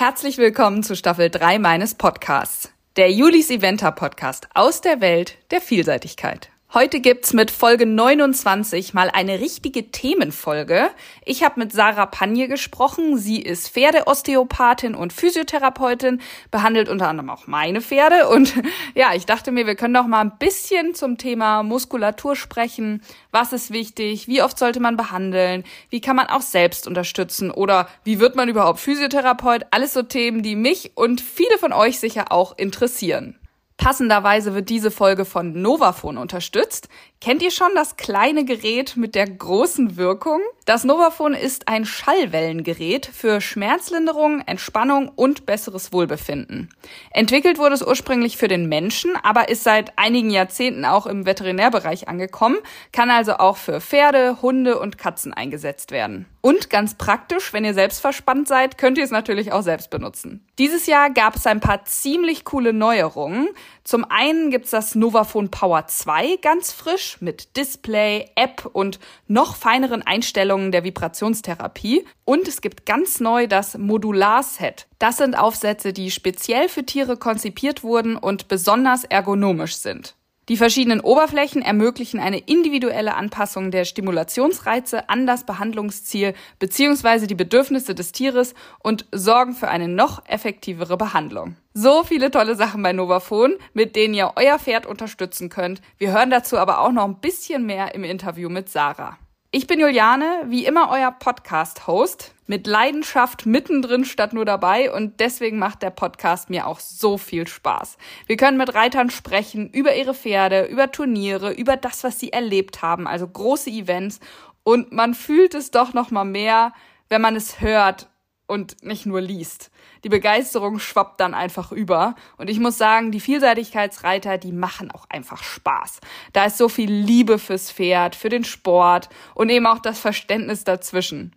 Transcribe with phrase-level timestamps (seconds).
[0.00, 5.60] Herzlich willkommen zu Staffel 3 meines Podcasts, der Julis Eventer Podcast aus der Welt der
[5.60, 6.48] Vielseitigkeit.
[6.72, 10.88] Heute gibt's mit Folge 29 mal eine richtige Themenfolge.
[11.24, 13.18] Ich habe mit Sarah Panje gesprochen.
[13.18, 16.20] Sie ist Pferdeosteopathin und Physiotherapeutin,
[16.52, 18.28] behandelt unter anderem auch meine Pferde.
[18.28, 18.54] Und
[18.94, 23.02] ja, ich dachte mir, wir können doch mal ein bisschen zum Thema Muskulatur sprechen.
[23.32, 24.28] Was ist wichtig?
[24.28, 25.64] Wie oft sollte man behandeln?
[25.88, 27.50] Wie kann man auch selbst unterstützen?
[27.50, 29.66] Oder wie wird man überhaupt Physiotherapeut?
[29.72, 33.39] Alles so Themen, die mich und viele von euch sicher auch interessieren.
[33.80, 36.90] Passenderweise wird diese Folge von Novafone unterstützt.
[37.22, 40.42] Kennt ihr schon das kleine Gerät mit der großen Wirkung?
[40.66, 46.68] Das Novafone ist ein Schallwellengerät für Schmerzlinderung, Entspannung und besseres Wohlbefinden.
[47.10, 52.06] Entwickelt wurde es ursprünglich für den Menschen, aber ist seit einigen Jahrzehnten auch im Veterinärbereich
[52.06, 52.58] angekommen,
[52.92, 56.26] kann also auch für Pferde, Hunde und Katzen eingesetzt werden.
[56.42, 60.46] Und ganz praktisch, wenn ihr selbst verspannt seid, könnt ihr es natürlich auch selbst benutzen.
[60.58, 63.48] Dieses Jahr gab es ein paar ziemlich coole Neuerungen.
[63.90, 70.02] Zum einen gibt's das Novafone Power 2 ganz frisch mit Display, App und noch feineren
[70.02, 72.06] Einstellungen der Vibrationstherapie.
[72.24, 74.86] Und es gibt ganz neu das Modular-Set.
[75.00, 80.14] Das sind Aufsätze, die speziell für Tiere konzipiert wurden und besonders ergonomisch sind.
[80.50, 87.28] Die verschiedenen Oberflächen ermöglichen eine individuelle Anpassung der Stimulationsreize an das Behandlungsziel bzw.
[87.28, 91.54] die Bedürfnisse des Tieres und sorgen für eine noch effektivere Behandlung.
[91.72, 95.82] So viele tolle Sachen bei Novafone, mit denen ihr euer Pferd unterstützen könnt.
[95.98, 99.18] Wir hören dazu aber auch noch ein bisschen mehr im Interview mit Sarah.
[99.52, 105.60] Ich bin Juliane, wie immer euer Podcast-Host, mit Leidenschaft mittendrin statt nur dabei und deswegen
[105.60, 107.96] macht der Podcast mir auch so viel Spaß.
[108.26, 112.82] Wir können mit Reitern sprechen über ihre Pferde, über Turniere, über das, was sie erlebt
[112.82, 114.18] haben, also große Events
[114.64, 116.72] und man fühlt es doch noch mal mehr,
[117.08, 118.08] wenn man es hört
[118.48, 119.70] und nicht nur liest.
[120.02, 122.16] Die Begeisterung schwappt dann einfach über.
[122.36, 126.00] Und ich muss sagen, die Vielseitigkeitsreiter, die machen auch einfach Spaß.
[126.32, 130.64] Da ist so viel Liebe fürs Pferd, für den Sport und eben auch das Verständnis
[130.64, 131.32] dazwischen.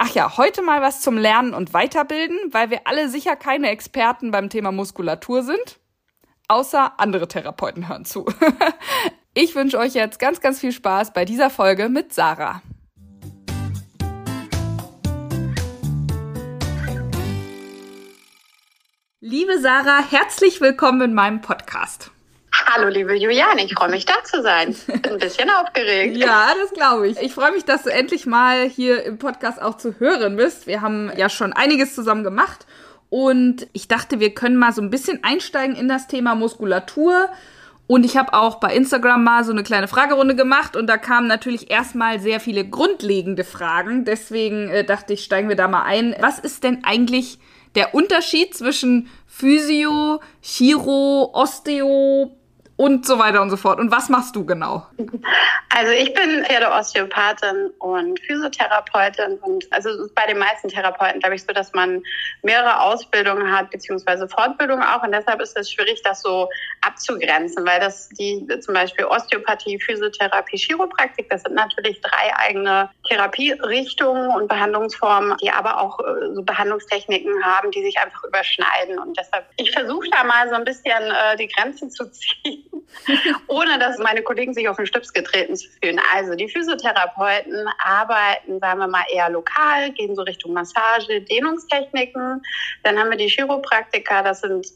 [0.00, 4.30] Ach ja, heute mal was zum Lernen und Weiterbilden, weil wir alle sicher keine Experten
[4.30, 5.80] beim Thema Muskulatur sind.
[6.46, 8.24] Außer andere Therapeuten hören zu.
[9.34, 12.62] ich wünsche euch jetzt ganz, ganz viel Spaß bei dieser Folge mit Sarah.
[19.18, 22.12] Liebe Sarah, herzlich willkommen in meinem Podcast.
[22.78, 24.72] Hallo, liebe Juliane, ich freue mich da zu sein.
[24.86, 26.16] Bin ein bisschen aufgeregt.
[26.16, 27.18] ja, das glaube ich.
[27.20, 30.68] Ich freue mich, dass du endlich mal hier im Podcast auch zu hören bist.
[30.68, 32.66] Wir haben ja schon einiges zusammen gemacht
[33.10, 37.28] und ich dachte, wir können mal so ein bisschen einsteigen in das Thema Muskulatur.
[37.88, 41.26] Und ich habe auch bei Instagram mal so eine kleine Fragerunde gemacht und da kamen
[41.26, 44.04] natürlich erstmal sehr viele grundlegende Fragen.
[44.04, 46.14] Deswegen äh, dachte ich, steigen wir da mal ein.
[46.20, 47.40] Was ist denn eigentlich
[47.74, 52.37] der Unterschied zwischen Physio, Chiro, Osteo,
[52.78, 53.80] und so weiter und so fort.
[53.80, 54.86] Und was machst du genau?
[55.76, 61.52] Also ich bin Pferdeosteopathin und Physiotherapeutin und also bei den meisten Therapeuten glaube ich so,
[61.52, 62.02] dass man
[62.42, 66.48] mehrere Ausbildungen hat beziehungsweise Fortbildungen auch und deshalb ist es schwierig, das so
[66.80, 74.30] abzugrenzen, weil das die zum Beispiel Osteopathie, Physiotherapie, Chiropraktik, das sind natürlich drei eigene Therapierichtungen
[74.30, 79.46] und Behandlungsformen, die aber auch äh, so Behandlungstechniken haben, die sich einfach überschneiden und deshalb
[79.56, 82.64] ich versuche da mal so ein bisschen äh, die Grenze zu ziehen
[83.48, 86.00] ohne dass meine Kollegen sich auf den Stips getreten fühlen.
[86.14, 92.42] Also die Physiotherapeuten arbeiten, sagen wir mal, eher lokal, gehen so Richtung Massage, Dehnungstechniken.
[92.82, 94.66] Dann haben wir die Chiropraktiker, das sind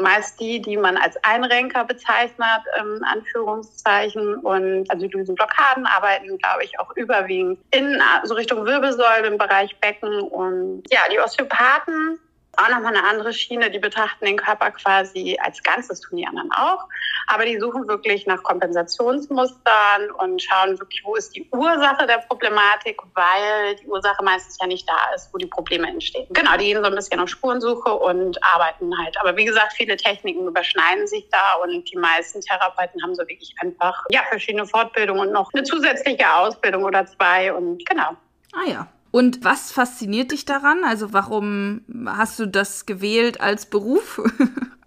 [0.00, 4.36] meist die, die man als Einrenker bezeichnet, ähm, Anführungszeichen.
[4.36, 10.20] Und also Blockaden arbeiten, glaube ich, auch überwiegend in so Richtung Wirbelsäule im Bereich Becken.
[10.20, 12.18] Und ja, die Osteopathen
[12.56, 13.70] auch nochmal eine andere Schiene.
[13.70, 16.84] Die betrachten den Körper quasi als Ganzes, tun die anderen auch.
[17.26, 23.00] Aber die suchen wirklich nach Kompensationsmustern und schauen wirklich, wo ist die Ursache der Problematik,
[23.14, 26.26] weil die Ursache meistens ja nicht da ist, wo die Probleme entstehen.
[26.30, 29.16] Genau, die gehen so ein bisschen auf Spurensuche und arbeiten halt.
[29.20, 33.54] Aber wie gesagt, viele Techniken überschneiden sich da und die meisten Therapeuten haben so wirklich
[33.60, 38.16] einfach, ja, verschiedene Fortbildungen und noch eine zusätzliche Ausbildung oder zwei und genau.
[38.52, 40.84] Ah ja, und was fasziniert dich daran?
[40.84, 44.20] Also warum hast du das gewählt als Beruf?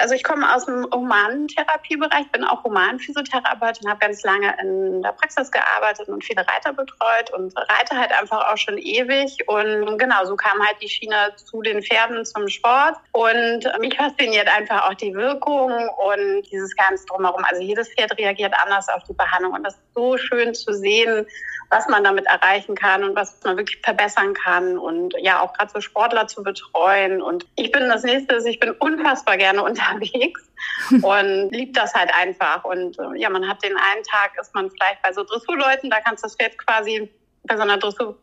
[0.00, 5.50] Also ich komme aus dem Humanentherapiebereich, bin auch Humanphysiotherapeutin, habe ganz lange in der Praxis
[5.50, 9.36] gearbeitet und viele Reiter betreut und reite halt einfach auch schon ewig.
[9.46, 12.96] Und genau, so kam halt die Schiene zu den Pferden zum Sport.
[13.12, 17.44] Und mich fasziniert einfach auch die Wirkung und dieses Ganze drumherum.
[17.44, 21.26] Also jedes Pferd reagiert anders auf die Behandlung und das ist so schön zu sehen,
[21.72, 25.72] was man damit erreichen kann und was man wirklich verbessern kann und ja auch gerade
[25.72, 27.22] so Sportler zu betreuen.
[27.22, 30.42] Und ich bin das nächste, ich bin unfassbar gerne unterwegs
[30.90, 32.64] und liebe das halt einfach.
[32.64, 36.00] Und äh, ja, man hat den einen Tag, ist man vielleicht bei so Dressurleuten, da
[36.00, 37.10] kannst du das Pferd quasi
[37.44, 38.18] bei so einer Dressur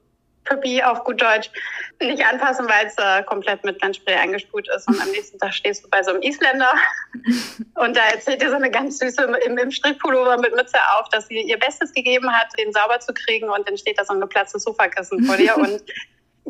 [0.49, 1.49] Puppy auf gut Deutsch
[2.01, 4.87] nicht anfassen, weil es äh, komplett mit Landspray eingesprüht ist.
[4.87, 6.71] Und am nächsten Tag stehst du bei so einem Isländer
[7.75, 11.27] und da erzählt dir so eine ganz süße im, im Strickpullover mit Mütze auf, dass
[11.27, 14.21] sie ihr Bestes gegeben hat, den sauber zu kriegen und dann steht da so ein
[14.21, 15.83] geplatztes Sofakissen vor dir und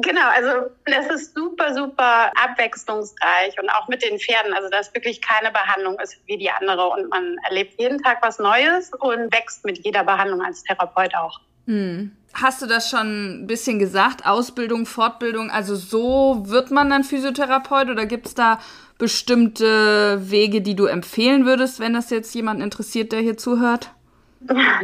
[0.02, 4.54] Genau, also es ist super, super abwechslungsreich und auch mit den Pferden.
[4.54, 8.40] Also dass wirklich keine Behandlung ist wie die andere und man erlebt jeden Tag was
[8.40, 11.42] Neues und wächst mit jeder Behandlung als Therapeut auch.
[11.70, 12.12] Hm.
[12.34, 14.26] Hast du das schon ein bisschen gesagt?
[14.26, 18.60] Ausbildung, Fortbildung, also so wird man dann Physiotherapeut oder gibt es da
[18.98, 23.92] bestimmte Wege, die du empfehlen würdest, wenn das jetzt jemand interessiert, der hier zuhört?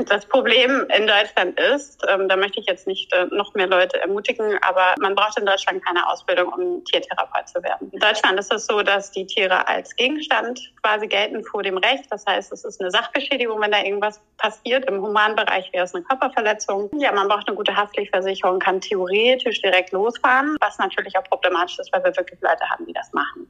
[0.06, 4.02] Das Problem in Deutschland ist, ähm, da möchte ich jetzt nicht äh, noch mehr Leute
[4.02, 7.90] ermutigen, aber man braucht in Deutschland keine Ausbildung, um Tiertherapeut zu werden.
[7.92, 12.06] In Deutschland ist es so, dass die Tiere als Gegenstand quasi gelten vor dem Recht.
[12.10, 14.86] Das heißt, es ist eine Sachbeschädigung, wenn da irgendwas passiert.
[14.90, 16.90] Im Humanbereich wäre es eine Körperverletzung.
[17.00, 21.94] Ja, man braucht eine gute Haftpflichtversicherung, kann theoretisch direkt losfahren, was natürlich auch problematisch ist,
[21.94, 23.48] weil wir wirklich Leute haben, die das machen.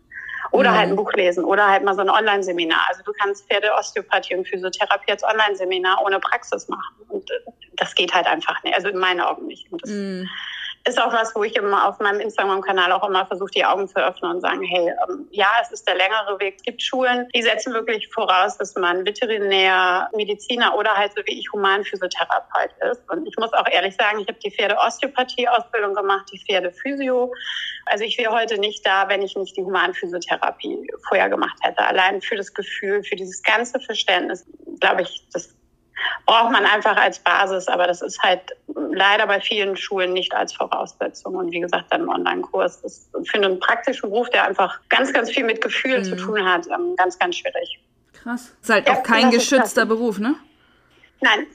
[0.51, 0.77] Oder mhm.
[0.77, 2.79] halt ein Buch lesen oder halt mal so ein Online-Seminar.
[2.87, 6.95] Also du kannst Pferdeosteopathie und Physiotherapie als Online-Seminar ohne Praxis machen.
[7.09, 8.75] Und äh, das geht halt einfach nicht.
[8.75, 9.71] Also in meinen Augen nicht.
[9.71, 10.29] Und das mhm
[10.87, 13.95] ist auch was, wo ich immer auf meinem Instagram-Kanal auch immer versuche, die Augen zu
[13.95, 16.55] öffnen und sagen, hey, ähm, ja, es ist der längere Weg.
[16.57, 21.39] Es gibt Schulen, die setzen wirklich voraus, dass man Veterinär, Mediziner oder halt so wie
[21.39, 23.01] ich Humanphysiotherapeut ist.
[23.09, 27.33] Und ich muss auch ehrlich sagen, ich habe die Pferde-Osteopathie-Ausbildung gemacht, die Pferde-Physio.
[27.87, 31.79] Also ich wäre heute nicht da, wenn ich nicht die Humanphysiotherapie vorher gemacht hätte.
[31.79, 34.45] Allein für das Gefühl, für dieses ganze Verständnis,
[34.79, 35.55] glaube ich, das
[36.25, 40.53] braucht man einfach als Basis, aber das ist halt leider bei vielen Schulen nicht als
[40.53, 41.35] Voraussetzung.
[41.35, 45.31] Und wie gesagt, dann ein Online-Kurs ist für einen praktischen Beruf, der einfach ganz, ganz
[45.31, 46.03] viel mit Gefühl mhm.
[46.03, 47.79] zu tun hat, ähm, ganz, ganz schwierig.
[48.13, 48.53] Krass.
[48.61, 50.35] Ist halt ja, auch kein geschützter Beruf, ne?
[51.21, 51.47] Nein,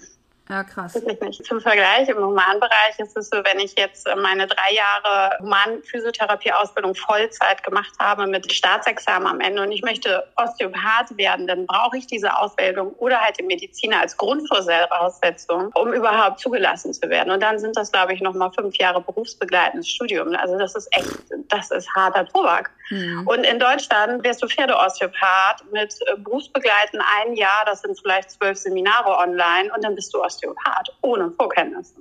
[0.50, 1.00] ja, krass.
[1.44, 7.62] Zum Vergleich, im Humanbereich ist es so, wenn ich jetzt meine drei Jahre Humanphysiotherapie-Ausbildung Vollzeit
[7.62, 12.37] gemacht habe mit Staatsexamen am Ende und ich möchte Osteopath werden, dann brauche ich diese
[12.37, 17.31] Ausbildung oder halt die Mediziner als Grundvoraussetzung, um überhaupt zugelassen zu werden.
[17.31, 20.35] Und dann sind das, glaube ich, nochmal fünf Jahre berufsbegleitendes Studium.
[20.35, 21.14] Also das ist echt,
[21.49, 22.73] das ist harter Tobak.
[22.91, 23.25] Mhm.
[23.29, 25.94] Und in Deutschland wärst du Pferdeosteopath mit
[26.25, 30.39] berufsbegleiten ein Jahr, das sind vielleicht zwölf Seminare online und dann bist du Osteopath.
[30.40, 31.94] Osteopath ohne Vorkenntnisse.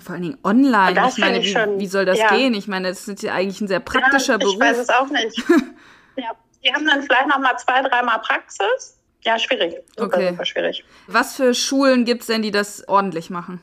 [0.00, 1.08] Vor allen Dingen online.
[1.08, 2.34] Ich meine, wie, schon, wie, soll das ja.
[2.34, 2.54] gehen?
[2.54, 4.54] Ich meine, das ist ja eigentlich ein sehr praktischer ja, ich Beruf.
[4.54, 5.38] Ich weiß es auch nicht.
[6.16, 6.30] ja.
[6.64, 8.96] Die haben dann vielleicht noch mal zwei, dreimal Praxis.
[9.22, 9.74] Ja, schwierig.
[9.96, 10.30] Super, okay.
[10.30, 10.84] super schwierig.
[11.08, 13.60] Was für Schulen gibt es denn, die das ordentlich machen?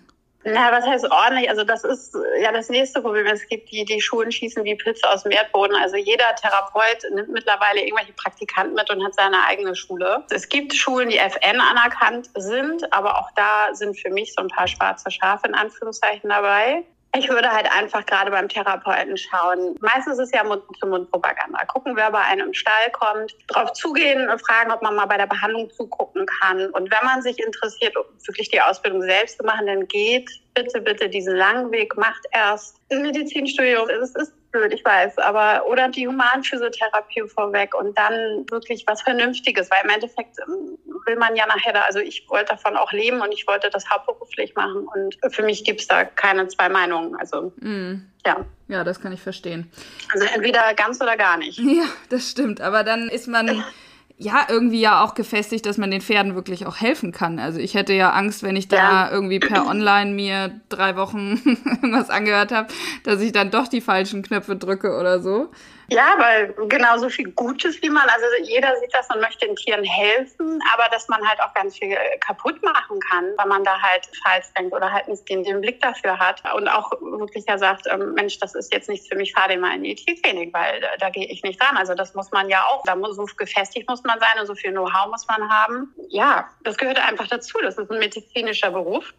[0.53, 1.49] Na, was heißt ordentlich?
[1.49, 3.25] Also das ist ja das nächste Problem.
[3.27, 5.75] Es gibt die, die Schulen schießen wie Pilze aus dem Erdboden.
[5.75, 10.23] Also jeder Therapeut nimmt mittlerweile irgendwelche Praktikanten mit und hat seine eigene Schule.
[10.29, 14.47] Es gibt Schulen, die FN anerkannt sind, aber auch da sind für mich so ein
[14.47, 16.83] paar schwarze Schafe in Anführungszeichen dabei.
[17.17, 19.75] Ich würde halt einfach gerade beim Therapeuten schauen.
[19.81, 21.65] Meistens ist es ja Mund-zu-Mund-Propaganda.
[21.65, 25.17] Gucken, wer bei einem im Stall kommt, drauf zugehen und fragen, ob man mal bei
[25.17, 26.69] der Behandlung zugucken kann.
[26.69, 31.09] Und wenn man sich interessiert, wirklich die Ausbildung selbst zu machen, dann geht bitte, bitte
[31.09, 33.89] diesen langen Weg, macht erst ein Medizinstudium.
[33.89, 39.69] Es ist blöd, ich weiß, aber oder die Humanphysiotherapie vorweg und dann wirklich was Vernünftiges,
[39.69, 43.21] weil im Endeffekt ähm, will man ja nachher da, also ich wollte davon auch leben
[43.21, 47.15] und ich wollte das hauptberuflich machen und für mich gibt es da keine zwei Meinungen.
[47.15, 48.05] Also mm.
[48.25, 48.45] ja.
[48.67, 49.71] Ja, das kann ich verstehen.
[50.13, 51.59] Also entweder ganz oder gar nicht.
[51.59, 52.61] Ja, das stimmt.
[52.61, 53.63] Aber dann ist man
[54.19, 57.39] ja irgendwie ja auch gefestigt, dass man den Pferden wirklich auch helfen kann.
[57.39, 59.11] Also ich hätte ja Angst, wenn ich da ja.
[59.11, 62.67] irgendwie per Online mir drei Wochen irgendwas angehört habe,
[63.03, 65.49] dass ich dann doch die falschen Knöpfe drücke oder so.
[65.91, 69.83] Ja, weil genauso viel Gutes wie man, also jeder sieht das und möchte den Tieren
[69.83, 74.09] helfen, aber dass man halt auch ganz viel kaputt machen kann, weil man da halt
[74.23, 77.87] falsch denkt oder halt nicht den, den Blick dafür hat und auch wirklich ja sagt,
[77.89, 80.79] ähm, Mensch, das ist jetzt nichts für mich, fahr den mal in die Tierklinik, weil
[80.81, 81.77] da, da gehe ich nicht dran.
[81.77, 84.55] Also das muss man ja auch, da muss so gefestigt muss man sein und so
[84.55, 85.93] viel Know-how muss man haben.
[86.09, 87.57] Ja, das gehört einfach dazu.
[87.61, 89.13] Das ist ein medizinischer Beruf.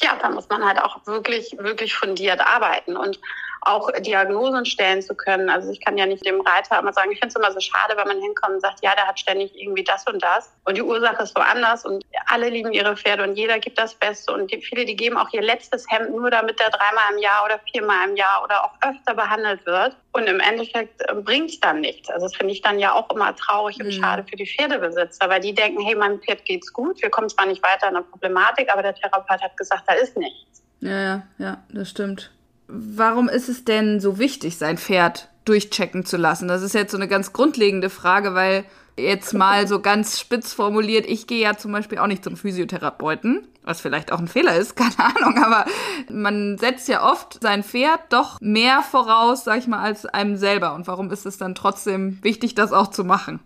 [0.00, 2.96] Ja, da muss man halt auch wirklich, wirklich fundiert arbeiten.
[2.96, 3.20] Und
[3.64, 5.48] auch Diagnosen stellen zu können.
[5.48, 7.96] Also ich kann ja nicht dem Reiter immer sagen, ich finde es immer so schade,
[7.96, 10.82] wenn man hinkommt und sagt, ja, der hat ständig irgendwie das und das und die
[10.82, 14.84] Ursache ist woanders und alle lieben ihre Pferde und jeder gibt das Beste und viele,
[14.84, 18.16] die geben auch ihr letztes Hemd nur, damit der dreimal im Jahr oder viermal im
[18.16, 22.10] Jahr oder auch öfter behandelt wird und im Endeffekt äh, bringt es dann nichts.
[22.10, 23.92] Also das finde ich dann ja auch immer traurig und mhm.
[23.92, 27.46] schade für die Pferdebesitzer, weil die denken, hey, meinem Pferd geht's gut, wir kommen zwar
[27.46, 30.62] nicht weiter in der Problematik, aber der Therapeut hat gesagt, da ist nichts.
[30.80, 32.32] Ja, ja, ja, das stimmt.
[32.74, 36.48] Warum ist es denn so wichtig, sein Pferd durchchecken zu lassen?
[36.48, 38.64] Das ist jetzt so eine ganz grundlegende Frage, weil
[38.96, 43.46] jetzt mal so ganz spitz formuliert, ich gehe ja zum Beispiel auch nicht zum Physiotherapeuten,
[43.62, 45.66] was vielleicht auch ein Fehler ist, keine Ahnung, aber
[46.10, 50.74] man setzt ja oft sein Pferd doch mehr voraus, sag ich mal, als einem selber.
[50.74, 53.40] Und warum ist es dann trotzdem wichtig, das auch zu machen?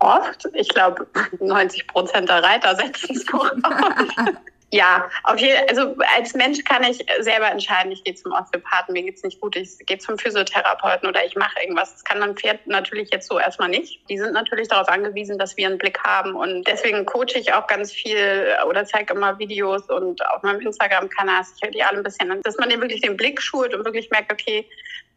[0.00, 1.06] Oft, ich glaube,
[1.40, 3.52] 90 Prozent der Reiter setzen es voraus.
[4.70, 9.02] Ja, auf jeden Also als Mensch kann ich selber entscheiden, ich gehe zum Osteopathen, mir
[9.02, 11.92] geht's nicht gut, ich gehe zum Physiotherapeuten oder ich mache irgendwas.
[11.92, 14.02] Das kann mein Pferd natürlich jetzt so erstmal nicht.
[14.10, 16.34] Die sind natürlich darauf angewiesen, dass wir einen Blick haben.
[16.34, 21.44] Und deswegen coache ich auch ganz viel oder zeige immer Videos und auf meinem Instagram-Kanal,
[21.56, 24.10] ich höre die alle ein bisschen, dass man dir wirklich den Blick schult und wirklich
[24.10, 24.66] merkt, okay,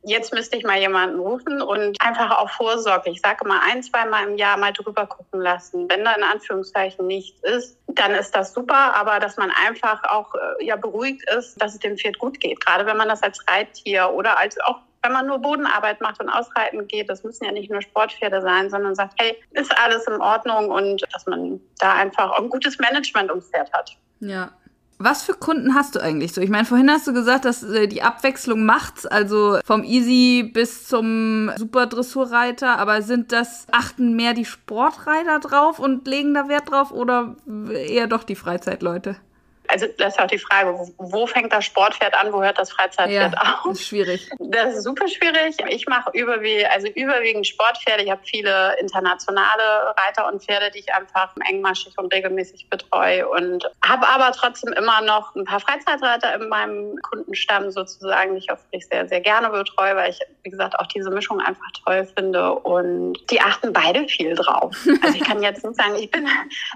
[0.03, 3.11] jetzt müsste ich mal jemanden rufen und einfach auch Vorsorge.
[3.11, 5.89] Ich sage mal ein, zwei Mal im Jahr mal drüber gucken lassen.
[5.89, 10.33] Wenn da in Anführungszeichen nichts ist, dann ist das super, aber dass man einfach auch
[10.35, 12.63] äh, ja beruhigt ist, dass es dem Pferd gut geht.
[12.65, 16.29] Gerade wenn man das als Reittier oder als auch wenn man nur Bodenarbeit macht und
[16.29, 20.21] ausreiten geht, das müssen ja nicht nur Sportpferde sein, sondern sagt, hey, ist alles in
[20.21, 23.97] Ordnung und dass man da einfach auch ein gutes Management ums Pferd hat.
[24.19, 24.51] Ja,
[25.03, 26.41] was für Kunden hast du eigentlich so?
[26.41, 30.87] Ich meine, vorhin hast du gesagt, dass äh, die Abwechslung macht's, also vom Easy bis
[30.87, 36.69] zum Super Dressurreiter, aber sind das, achten mehr die Sportreiter drauf und legen da Wert
[36.69, 37.35] drauf oder
[37.73, 39.17] eher doch die Freizeitleute?
[39.71, 43.33] Also das ist auch die Frage, wo fängt das Sportpferd an, wo hört das Freizeitpferd
[43.33, 43.69] ja, auf?
[43.69, 44.29] Das ist schwierig.
[44.39, 45.55] Das ist super schwierig.
[45.69, 48.03] Ich mache überwiegend, also überwiegend Sportpferde.
[48.03, 53.69] Ich habe viele internationale Reiter und Pferde, die ich einfach engmaschig und regelmäßig betreue und
[53.85, 58.57] habe aber trotzdem immer noch ein paar Freizeitreiter in meinem Kundenstamm sozusagen, die ich auch
[58.65, 62.53] wirklich sehr, sehr gerne betreue, weil ich, wie gesagt, auch diese Mischung einfach toll finde
[62.55, 64.75] und die achten beide viel drauf.
[65.03, 66.27] Also ich kann jetzt nicht sagen, ich bin,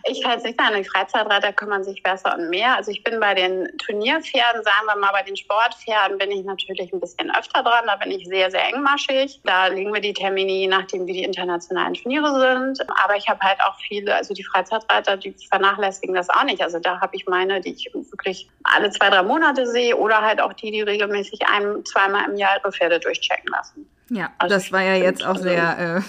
[0.05, 2.75] ich kann jetzt nicht sagen, die Freizeitreiter kümmern sich besser und mehr.
[2.75, 6.91] Also ich bin bei den Turnierpferden, sagen wir mal, bei den Sportpferden bin ich natürlich
[6.93, 7.85] ein bisschen öfter dran.
[7.85, 9.41] Da bin ich sehr, sehr engmaschig.
[9.43, 12.87] Da legen wir die Termine, je nachdem, wie die internationalen Turniere sind.
[13.03, 16.61] Aber ich habe halt auch viele, also die Freizeitreiter, die vernachlässigen das auch nicht.
[16.61, 20.41] Also da habe ich meine, die ich wirklich alle zwei, drei Monate sehe oder halt
[20.41, 23.89] auch die, die regelmäßig ein, zweimal im Jahr ihre Pferde durchchecken lassen.
[24.09, 26.01] Ja, also das war ja jetzt auch sehr,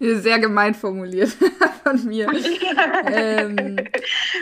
[0.00, 1.30] äh, sehr gemein formuliert
[1.86, 2.28] von mir.
[3.06, 3.76] ähm,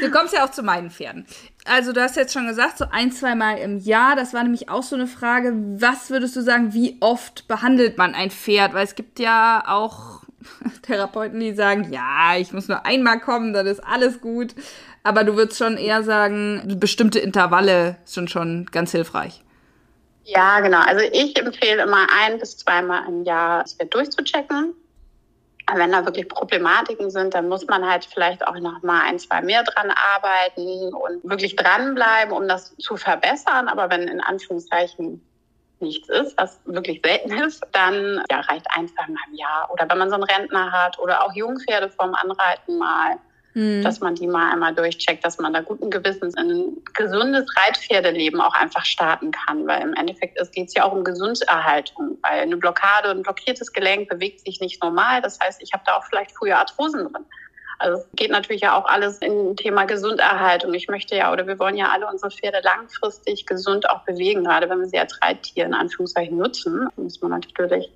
[0.01, 1.27] du kommst ja auch zu meinen Pferden.
[1.67, 4.17] Also du hast jetzt schon gesagt, so ein, zwei Mal im Jahr.
[4.17, 5.53] Das war nämlich auch so eine Frage.
[5.55, 8.73] Was würdest du sagen, wie oft behandelt man ein Pferd?
[8.73, 10.23] Weil es gibt ja auch
[10.83, 14.55] Therapeuten, die sagen, ja, ich muss nur einmal kommen, dann ist alles gut.
[15.03, 19.43] Aber du würdest schon eher sagen, bestimmte Intervalle sind schon ganz hilfreich.
[20.25, 20.81] Ja, genau.
[20.81, 24.73] Also ich empfehle immer ein bis zweimal im Jahr das Bett durchzuchecken.
[25.73, 29.41] Wenn da wirklich Problematiken sind, dann muss man halt vielleicht auch noch mal ein, zwei
[29.41, 33.69] mehr dran arbeiten und wirklich dranbleiben, um das zu verbessern.
[33.69, 35.25] Aber wenn in Anführungszeichen
[35.81, 39.71] nichts ist, was wirklich selten ist, dann ja, reicht ein, zwei Mal im Jahr.
[39.73, 43.19] Oder wenn man so einen Rentner hat oder auch Jungpferde vom Anreiten mal
[43.55, 43.83] mhm.
[43.83, 48.41] dass man die mal einmal durchcheckt, dass man da guten Gewissens in ein gesundes Reitpferdeleben
[48.41, 49.67] auch einfach starten kann.
[49.67, 52.19] Weil im Endeffekt geht es ja auch um Gesunderhaltung.
[52.23, 55.23] Weil eine Blockade, ein blockiertes Gelenk bewegt sich nicht normal.
[55.23, 57.25] Das heißt, ich habe da auch vielleicht früher Arthrosen drin.
[57.79, 60.73] Also es geht natürlich ja auch alles in Thema Gesunderhaltung.
[60.75, 64.71] Ich möchte ja oder wir wollen ja alle unsere Pferde langfristig gesund auch bewegen, gerade
[64.71, 66.89] wenn wir sie als Reittier in Anführungszeichen nutzen.
[66.97, 67.91] Muss man natürlich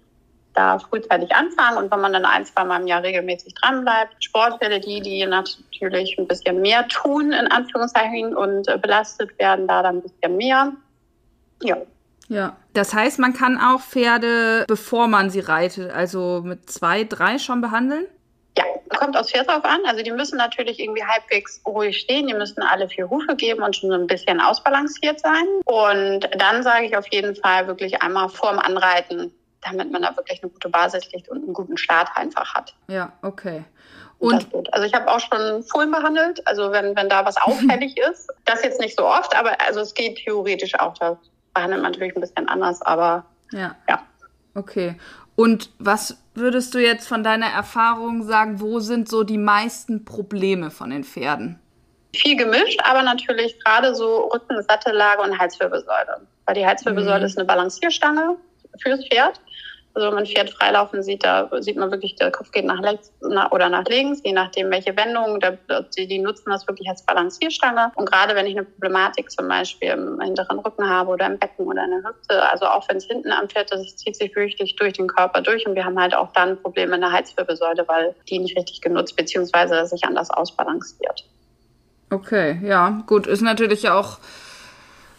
[0.58, 4.22] da frühzeitig anfangen und wenn man dann ein, zwei Mal im Jahr regelmäßig dranbleibt.
[4.22, 9.82] Sportfälle, die, die natürlich ein bisschen mehr tun, in Anführungszeichen, und äh, belastet werden, da
[9.82, 10.72] dann ein bisschen mehr.
[11.62, 11.76] Ja.
[12.30, 17.38] Ja, das heißt, man kann auch Pferde, bevor man sie reitet, also mit zwei, drei
[17.38, 18.04] schon behandeln?
[18.58, 18.64] Ja,
[18.98, 19.80] kommt aufs Pferd drauf an.
[19.86, 22.26] Also die müssen natürlich irgendwie halbwegs ruhig stehen.
[22.26, 25.46] Die müssen alle vier Hufe geben und schon so ein bisschen ausbalanciert sein.
[25.64, 30.42] Und dann sage ich auf jeden Fall wirklich einmal vorm Anreiten damit man da wirklich
[30.42, 32.74] eine gute Basis legt und einen guten Start einfach hat.
[32.88, 33.64] Ja, okay.
[34.18, 38.28] Und also ich habe auch schon Fohlen behandelt, also wenn, wenn da was auffällig ist.
[38.44, 40.94] Das jetzt nicht so oft, aber also es geht theoretisch auch.
[40.94, 41.18] Da
[41.54, 43.76] behandelt man natürlich ein bisschen anders, aber ja.
[43.88, 44.02] ja.
[44.54, 44.96] Okay.
[45.36, 50.72] Und was würdest du jetzt von deiner Erfahrung sagen, wo sind so die meisten Probleme
[50.72, 51.60] von den Pferden?
[52.14, 56.26] Viel gemischt, aber natürlich gerade so Rücken, Sattellage und Halswirbelsäule.
[56.46, 57.26] Weil die Halswirbelsäule mhm.
[57.26, 58.36] ist eine Balancierstange
[58.82, 59.40] fürs Pferd.
[59.95, 63.12] Also wenn man Pferd freilaufen sieht, da sieht man wirklich, der Kopf geht nach rechts
[63.50, 65.40] oder nach links, je nachdem welche Wendung.
[65.97, 67.92] Die, nutzen das wirklich als Balancierstange.
[67.97, 71.66] Und gerade wenn ich eine Problematik zum Beispiel im hinteren Rücken habe oder im Becken
[71.66, 74.76] oder in der Hüfte, also auch wenn es hinten am Pferd ist, zieht sich wirklich
[74.76, 75.66] durch den Körper durch.
[75.66, 79.16] Und wir haben halt auch dann Probleme in der Halswirbelsäule, weil die nicht richtig genutzt
[79.16, 79.87] bzw.
[79.87, 81.25] sich anders ausbalanciert.
[82.11, 84.18] Okay, ja, gut, ist natürlich auch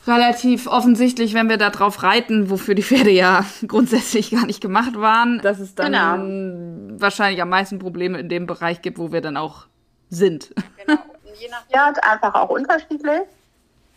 [0.10, 5.00] relativ offensichtlich, wenn wir da drauf reiten, wofür die Pferde ja grundsätzlich gar nicht gemacht
[5.00, 7.00] waren, dass es dann genau.
[7.00, 9.68] wahrscheinlich am meisten Probleme in dem Bereich gibt, wo wir dann auch
[10.10, 10.54] sind.
[10.86, 11.00] Genau.
[11.24, 13.22] Und je nach Pferd einfach auch unterschiedlich.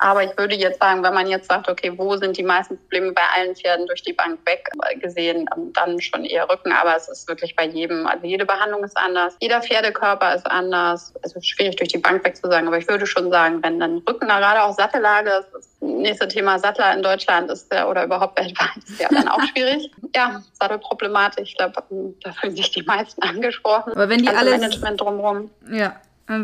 [0.02, 3.12] Aber ich würde jetzt sagen, wenn man jetzt sagt, okay, wo sind die meisten Probleme
[3.12, 4.68] bei allen Pferden durch die Bank weg
[5.00, 6.72] gesehen, dann schon eher Rücken.
[6.72, 9.36] Aber es ist wirklich bei jedem, also jede Behandlung ist anders.
[9.40, 11.14] Jeder Pferdekörper ist anders.
[11.22, 12.66] Es ist schwierig durch die Bank weg zu sagen.
[12.66, 16.92] Aber ich würde schon sagen, wenn dann Rücken, gerade auch Sattellage, das nächste Thema Sattler
[16.94, 19.88] in Deutschland ist der oder überhaupt weltweit ist ja dann auch schwierig.
[20.16, 21.44] ja, Sattelproblematik.
[21.44, 21.74] Ich glaube,
[22.24, 23.92] da fühlen sich die meisten angesprochen.
[23.92, 25.50] Aber wenn die alle Management drumherum.
[25.70, 25.94] Ja,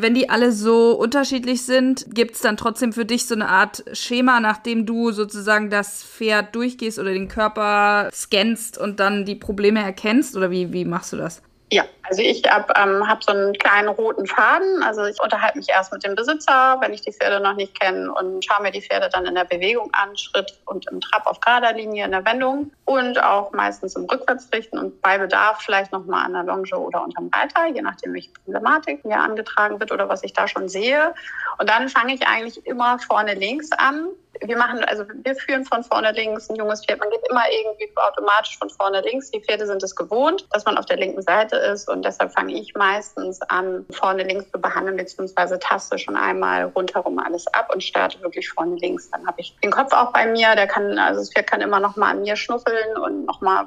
[0.03, 3.85] wenn die alle so unterschiedlich sind, gibt es dann trotzdem für dich so eine Art
[3.93, 9.83] Schema, nachdem du sozusagen das Pferd durchgehst oder den Körper scannst und dann die Probleme
[9.83, 10.37] erkennst?
[10.37, 11.43] Oder wie, wie machst du das?
[11.71, 14.83] Ja, also ich habe ähm, hab so einen kleinen roten Faden.
[14.83, 18.11] Also ich unterhalte mich erst mit dem Besitzer, wenn ich die Pferde noch nicht kenne
[18.11, 21.41] und schaue mir die Pferde dann in der Bewegung an, Schritt und im Trab auf
[21.41, 26.25] gerader Linie in der Wendung und auch meistens im Rückwärtsrichten und bei Bedarf vielleicht nochmal
[26.25, 30.23] an der Longe oder unterm Reiter, je nachdem, welche Problematik mir angetragen wird oder was
[30.25, 31.15] ich da schon sehe.
[31.59, 34.09] Und dann fange ich eigentlich immer vorne links an
[34.41, 37.01] wir machen, also wir führen von vorne links ein junges Pferd.
[37.01, 39.31] Man geht immer irgendwie automatisch von vorne links.
[39.31, 42.55] Die Pferde sind es gewohnt, dass man auf der linken Seite ist und deshalb fange
[42.55, 47.83] ich meistens an, vorne links zu behandeln, beziehungsweise taste schon einmal rundherum alles ab und
[47.83, 49.11] starte wirklich vorne links.
[49.11, 51.81] Dann habe ich den Kopf auch bei mir, der kann, also das Pferd kann immer
[51.81, 53.67] noch mal an mir schnuffeln und noch mal,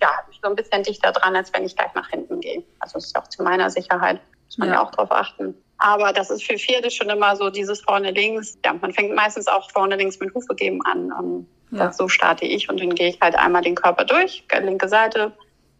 [0.00, 0.10] ja,
[0.42, 2.62] so ein bisschen dichter dran, als wenn ich gleich nach hinten gehe.
[2.78, 4.20] Also das ist auch zu meiner Sicherheit.
[4.46, 5.54] Muss man ja, ja auch drauf achten.
[5.80, 8.58] Aber das ist für Pferde schon immer so dieses vorne links.
[8.64, 11.10] Ja, man fängt meistens auch vorne links mit Hufe geben an.
[11.12, 11.92] Um, ja.
[11.92, 15.32] So starte ich und dann gehe ich halt einmal den Körper durch, linke Seite,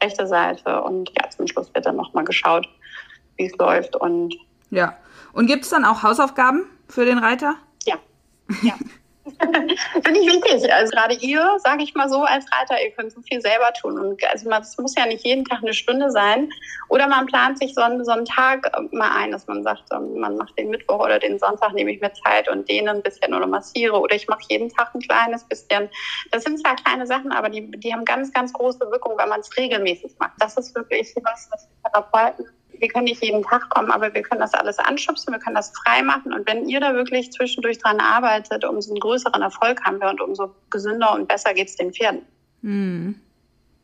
[0.02, 2.69] rechte Seite und ja, zum Schluss wird dann nochmal geschaut,
[3.36, 4.34] wie es läuft und
[4.71, 4.97] ja.
[5.32, 7.56] Und gibt es dann auch Hausaufgaben für den Reiter?
[7.84, 7.97] Ja.
[8.63, 8.75] Ja.
[10.02, 10.73] Finde ich wichtig.
[10.73, 13.99] Also gerade ihr, sage ich mal so, als Reiter, ihr könnt so viel selber tun.
[13.99, 16.50] Und also man, es muss ja nicht jeden Tag eine Stunde sein.
[16.89, 20.37] Oder man plant sich so einen, so einen Tag mal ein, dass man sagt, man
[20.37, 23.47] macht den Mittwoch oder den Sonntag, nehme ich mir Zeit und dehne ein bisschen oder
[23.47, 24.00] massiere.
[24.00, 25.89] Oder ich mache jeden Tag ein kleines bisschen.
[26.30, 29.41] Das sind zwar kleine Sachen, aber die, die haben ganz, ganz große Wirkung, wenn man
[29.41, 30.33] es regelmäßig macht.
[30.39, 32.47] Das ist wirklich was, was Therapeuten
[32.80, 35.73] wir können nicht jeden Tag kommen, aber wir können das alles anschubsen, wir können das
[35.84, 36.32] frei machen.
[36.32, 40.21] Und wenn ihr da wirklich zwischendurch dran arbeitet, umso einen größeren Erfolg haben wir und
[40.21, 42.23] umso gesünder und besser geht es den Pferden.
[42.62, 43.21] Mhm.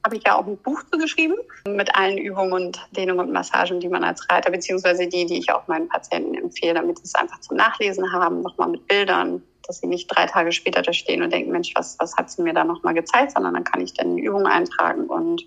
[0.05, 1.37] Habe ich ja auch ein Buch zugeschrieben
[1.69, 5.53] mit allen Übungen und Dehnungen und Massagen, die man als Reiter, beziehungsweise die, die ich
[5.53, 9.81] auch meinen Patienten empfehle, damit sie es einfach zum Nachlesen haben, nochmal mit Bildern, dass
[9.81, 12.55] sie nicht drei Tage später da stehen und denken, Mensch, was, was hat sie mir
[12.55, 15.43] da nochmal gezeigt, sondern dann kann ich dann die Übung eintragen und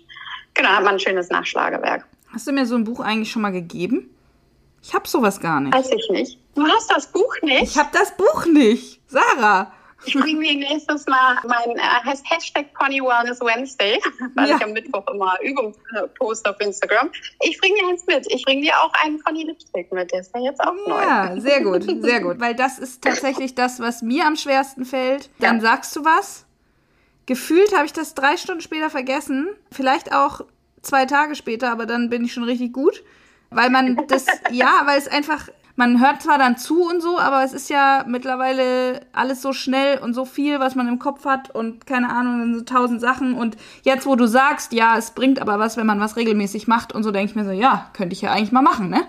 [0.54, 2.06] genau, hat man ein schönes Nachschlagewerk.
[2.32, 4.10] Hast du mir so ein Buch eigentlich schon mal gegeben?
[4.82, 5.74] Ich habe sowas gar nicht.
[5.74, 6.38] Weiß ich nicht.
[6.54, 7.62] Du hast das Buch nicht?
[7.62, 9.00] Ich habe das Buch nicht.
[9.08, 9.72] Sarah.
[10.06, 14.00] Ich bringe mir nächstes Mal mein äh, Hashtag Pony Wellness Wednesday,
[14.34, 14.56] weil ja.
[14.56, 17.10] ich am Mittwoch immer Übungen äh, poste auf Instagram.
[17.42, 18.26] Ich bringe dir eins mit.
[18.32, 20.10] Ich bringe dir auch einen Pony Lipstick mit.
[20.10, 21.02] Der ist ja jetzt auch neu.
[21.02, 22.40] Ja, sehr gut, sehr gut.
[22.40, 25.28] Weil das ist tatsächlich das, was mir am schwersten fällt.
[25.38, 25.62] Dann ja.
[25.62, 26.46] sagst du was.
[27.26, 29.48] Gefühlt habe ich das drei Stunden später vergessen.
[29.70, 30.40] Vielleicht auch
[30.82, 33.02] zwei Tage später, aber dann bin ich schon richtig gut.
[33.50, 37.42] Weil man das, ja, weil es einfach, man hört zwar dann zu und so, aber
[37.42, 41.54] es ist ja mittlerweile alles so schnell und so viel, was man im Kopf hat
[41.54, 43.34] und keine Ahnung, so tausend Sachen.
[43.34, 46.92] Und jetzt, wo du sagst, ja, es bringt aber was, wenn man was regelmäßig macht
[46.92, 49.04] und so, denke ich mir so, ja, könnte ich ja eigentlich mal machen, ne?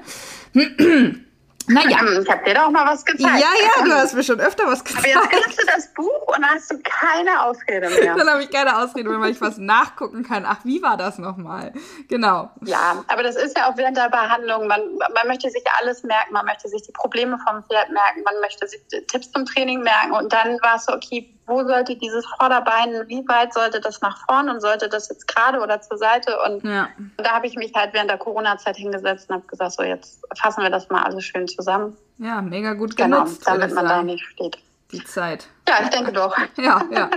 [1.67, 1.97] Naja.
[2.21, 3.21] Ich habe dir doch mal was gezeigt.
[3.21, 5.15] Ja, ja, du hast mir schon öfter was gezeigt.
[5.15, 8.15] Aber jetzt hast du das Buch und dann hast du keine Ausrede mehr.
[8.17, 10.45] dann habe ich keine Ausrede mehr, weil ich was nachgucken kann.
[10.45, 11.73] Ach, wie war das nochmal?
[12.09, 12.49] Genau.
[12.65, 14.67] Ja, aber das ist ja auch während der Behandlung.
[14.67, 16.33] Man, man möchte sich alles merken.
[16.33, 18.23] Man möchte sich die Probleme vom Pferd merken.
[18.23, 20.11] Man möchte sich Tipps zum Training merken.
[20.11, 24.25] Und dann war es so, okay, wo sollte dieses Vorderbein, wie weit sollte das nach
[24.25, 26.37] vorne und sollte das jetzt gerade oder zur Seite?
[26.45, 26.87] Und, ja.
[27.17, 30.63] da habe ich mich halt während der Corona-Zeit hingesetzt und habe gesagt, so jetzt fassen
[30.63, 31.97] wir das mal alles schön zusammen.
[32.17, 33.45] Ja, mega gut genau, genutzt.
[33.45, 34.57] Genau, damit man da nicht steht.
[34.91, 35.47] Die Zeit.
[35.67, 36.35] Ja, ich denke doch.
[36.57, 37.09] Ja, ja.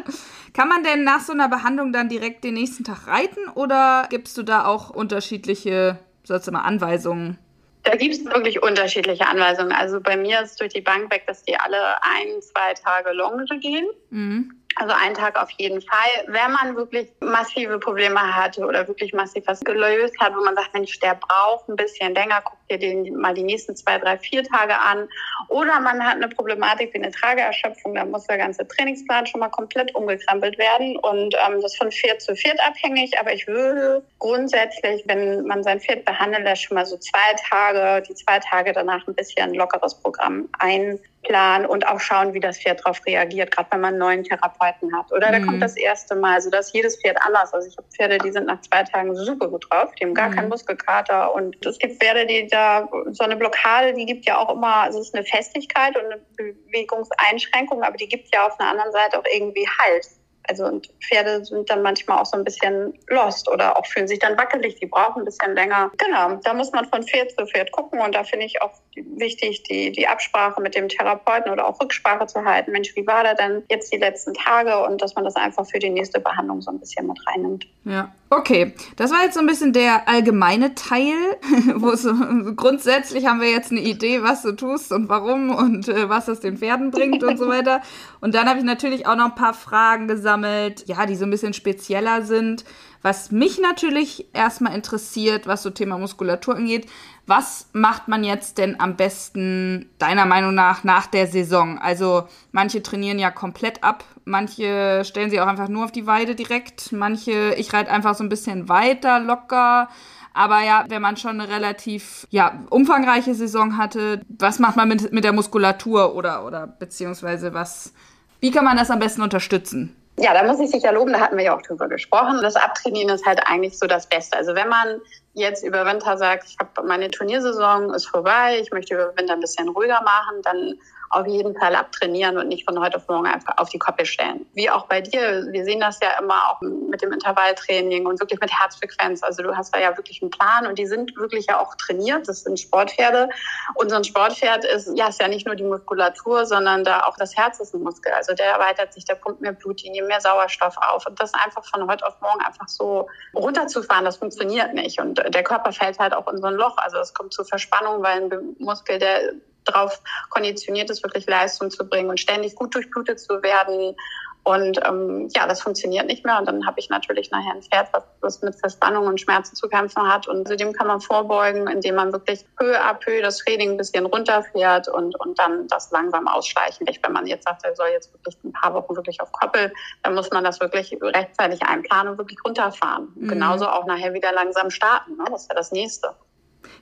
[0.52, 4.38] Kann man denn nach so einer Behandlung dann direkt den nächsten Tag reiten oder gibst
[4.38, 7.38] du da auch unterschiedliche, sollst du mal, Anweisungen?
[7.84, 9.72] Da gibt es wirklich unterschiedliche Anweisungen.
[9.72, 13.44] Also bei mir ist durch die Bank weg, dass die alle ein, zwei Tage Longe
[13.60, 13.86] gehen.
[14.10, 14.63] Mhm.
[14.76, 16.24] Also einen Tag auf jeden Fall.
[16.26, 20.74] Wenn man wirklich massive Probleme hatte oder wirklich massiv was gelöst hat, wo man sagt,
[20.74, 24.42] Mensch, der braucht ein bisschen länger, guck dir den mal die nächsten zwei, drei, vier
[24.42, 25.08] Tage an.
[25.48, 29.48] Oder man hat eine Problematik wie eine Trageerschöpfung, dann muss der ganze Trainingsplan schon mal
[29.48, 30.96] komplett umgekrempelt werden.
[30.96, 33.18] Und ähm, das ist von Pferd zu Pferd abhängig.
[33.20, 38.02] Aber ich würde grundsätzlich, wenn man sein Pferd behandeln lässt, schon mal so zwei Tage,
[38.08, 42.58] die zwei Tage danach ein bisschen lockeres Programm ein planen und auch schauen, wie das
[42.58, 45.12] Pferd darauf reagiert, gerade wenn man einen neuen Therapeuten hat.
[45.12, 45.32] Oder mhm.
[45.32, 47.52] da kommt das erste Mal, also dass jedes Pferd anders.
[47.52, 50.30] Also ich habe Pferde, die sind nach zwei Tagen super gut drauf, die haben gar
[50.30, 50.34] mhm.
[50.34, 51.34] keinen Muskelkater.
[51.34, 55.00] Und es gibt Pferde, die da so eine Blockade, die gibt ja auch immer, also
[55.00, 59.18] es ist eine Festigkeit und eine Bewegungseinschränkung, aber die gibt ja auf einer anderen Seite
[59.18, 60.06] auch irgendwie Halt.
[60.48, 64.18] Also und Pferde sind dann manchmal auch so ein bisschen lost oder auch fühlen sich
[64.18, 65.90] dann wackelig, die brauchen ein bisschen länger.
[65.98, 69.62] Genau, da muss man von Pferd zu Pferd gucken und da finde ich auch wichtig,
[69.64, 72.72] die, die Absprache mit dem Therapeuten oder auch Rücksprache zu halten.
[72.72, 75.78] Mensch, wie war da denn jetzt die letzten Tage und dass man das einfach für
[75.78, 77.66] die nächste Behandlung so ein bisschen mit reinnimmt.
[77.84, 78.74] Ja, okay.
[78.96, 81.14] Das war jetzt so ein bisschen der allgemeine Teil,
[81.76, 82.12] wo so
[82.56, 86.40] grundsätzlich haben wir jetzt eine Idee, was du tust und warum und äh, was es
[86.40, 87.80] den Pferden bringt und so weiter.
[88.20, 91.30] Und dann habe ich natürlich auch noch ein paar Fragen gesammelt, ja, die so ein
[91.30, 92.64] bisschen spezieller sind.
[93.04, 96.86] Was mich natürlich erstmal interessiert, was so Thema Muskulatur angeht,
[97.26, 101.78] was macht man jetzt denn am besten deiner Meinung nach nach der Saison?
[101.78, 106.34] Also manche trainieren ja komplett ab, manche stellen sie auch einfach nur auf die Weide
[106.34, 109.90] direkt, manche, ich reite einfach so ein bisschen weiter, locker.
[110.32, 115.12] Aber ja, wenn man schon eine relativ ja, umfangreiche Saison hatte, was macht man mit,
[115.12, 117.92] mit der Muskulatur oder, oder beziehungsweise was,
[118.40, 119.94] wie kann man das am besten unterstützen?
[120.16, 122.38] Ja, da muss ich sicher loben, da hatten wir ja auch drüber gesprochen.
[122.40, 124.36] Das Abtrainieren ist halt eigentlich so das Beste.
[124.36, 125.00] Also wenn man
[125.32, 129.40] jetzt über Winter sagt, ich habe meine Turniersaison ist vorbei, ich möchte über Winter ein
[129.40, 130.78] bisschen ruhiger machen, dann
[131.14, 134.46] auf jeden Fall abtrainieren und nicht von heute auf morgen einfach auf die Koppel stellen.
[134.54, 138.40] Wie auch bei dir, wir sehen das ja immer auch mit dem Intervalltraining und wirklich
[138.40, 139.22] mit Herzfrequenz.
[139.22, 142.28] Also du hast da ja wirklich einen Plan und die sind wirklich ja auch trainiert.
[142.28, 143.28] Das sind Sportpferde.
[143.74, 147.16] Und so ein Sportpferd ist, ja, ist ja nicht nur die Muskulatur, sondern da auch
[147.16, 148.12] das Herz ist ein Muskel.
[148.12, 151.06] Also der erweitert sich, der pumpt mehr Blut, die nehmen mehr Sauerstoff auf.
[151.06, 155.00] Und das einfach von heute auf morgen einfach so runterzufahren, das funktioniert nicht.
[155.00, 156.76] Und der Körper fällt halt auch in so ein Loch.
[156.78, 160.00] Also es kommt zu Verspannung, weil ein Muskel, der darauf
[160.30, 163.96] konditioniert ist, wirklich Leistung zu bringen und ständig gut durchblutet zu werden.
[164.44, 166.38] Und ähm, ja, das funktioniert nicht mehr.
[166.38, 169.68] Und dann habe ich natürlich nachher ein Pferd, was, was mit Verspannung und Schmerzen zu
[169.68, 170.28] kämpfen hat.
[170.28, 173.76] Und zu dem kann man vorbeugen, indem man wirklich Höhe ab Höhe das Training ein
[173.78, 176.86] bisschen runterfährt und, und dann das langsam ausschleichen.
[176.86, 179.72] Wenn man jetzt sagt, er soll jetzt wirklich ein paar Wochen wirklich auf Koppel,
[180.02, 183.12] dann muss man das wirklich rechtzeitig einplanen und wirklich runterfahren.
[183.14, 183.28] Mhm.
[183.28, 185.16] Genauso auch nachher wieder langsam starten.
[185.16, 185.24] Ne?
[185.30, 186.14] Das ist ja das Nächste.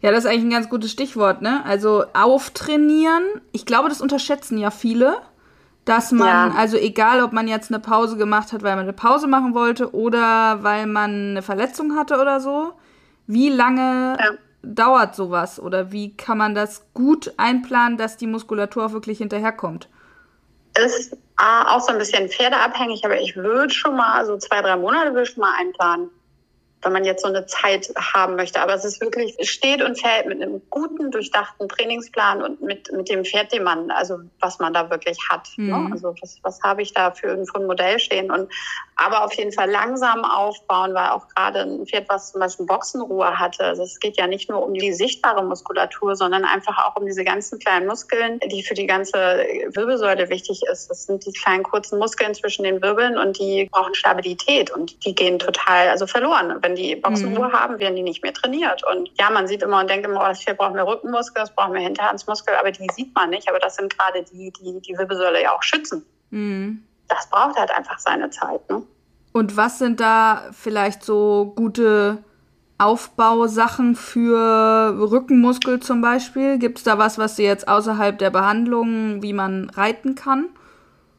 [0.00, 1.64] Ja, das ist eigentlich ein ganz gutes Stichwort, ne?
[1.64, 3.22] Also auftrainieren.
[3.52, 5.18] Ich glaube, das unterschätzen ja viele,
[5.84, 6.56] dass man, ja.
[6.56, 9.94] also egal, ob man jetzt eine Pause gemacht hat, weil man eine Pause machen wollte
[9.94, 12.72] oder weil man eine Verletzung hatte oder so,
[13.26, 14.30] wie lange ja.
[14.62, 19.88] dauert sowas oder wie kann man das gut einplanen, dass die Muskulatur auch wirklich hinterherkommt?
[20.78, 25.10] Ist auch so ein bisschen pferdeabhängig, aber ich würde schon mal so zwei, drei Monate
[25.10, 26.10] würde ich schon mal einplanen
[26.82, 28.60] wenn man jetzt so eine Zeit haben möchte.
[28.60, 32.90] Aber es ist wirklich, es steht und fällt mit einem guten, durchdachten Trainingsplan und mit,
[32.92, 35.48] mit dem Pferd, den man, also was man da wirklich hat.
[35.56, 35.68] Mhm.
[35.68, 35.88] Ne?
[35.92, 38.30] Also was, was habe ich da für ein, für ein Modell stehen?
[38.30, 38.50] Und
[38.96, 43.38] aber auf jeden Fall langsam aufbauen, weil auch gerade ein Pferd, was zum Beispiel Boxenruhe
[43.38, 47.06] hatte, also es geht ja nicht nur um die sichtbare Muskulatur, sondern einfach auch um
[47.06, 50.88] diese ganzen kleinen Muskeln, die für die ganze Wirbelsäule wichtig ist.
[50.88, 55.14] Das sind die kleinen kurzen Muskeln zwischen den Wirbeln und die brauchen Stabilität und die
[55.14, 57.52] gehen total also verloren, wenn wenn die Boxenruhe mhm.
[57.52, 58.82] haben, werden die nicht mehr trainiert.
[58.90, 61.54] Und ja, man sieht immer und denkt immer, oh, das Pferd braucht mehr Rückenmuskel, das
[61.54, 63.48] braucht mehr Hinterhandsmuskel, aber die sieht man nicht.
[63.48, 66.04] Aber das sind gerade die, die die Wirbelsäule ja auch schützen.
[66.30, 66.82] Mhm.
[67.08, 68.68] Das braucht halt einfach seine Zeit.
[68.70, 68.82] Ne?
[69.32, 72.18] Und was sind da vielleicht so gute
[72.78, 76.58] Aufbausachen für Rückenmuskel zum Beispiel?
[76.58, 80.46] Gibt es da was, was Sie jetzt außerhalb der Behandlung, wie man reiten kann?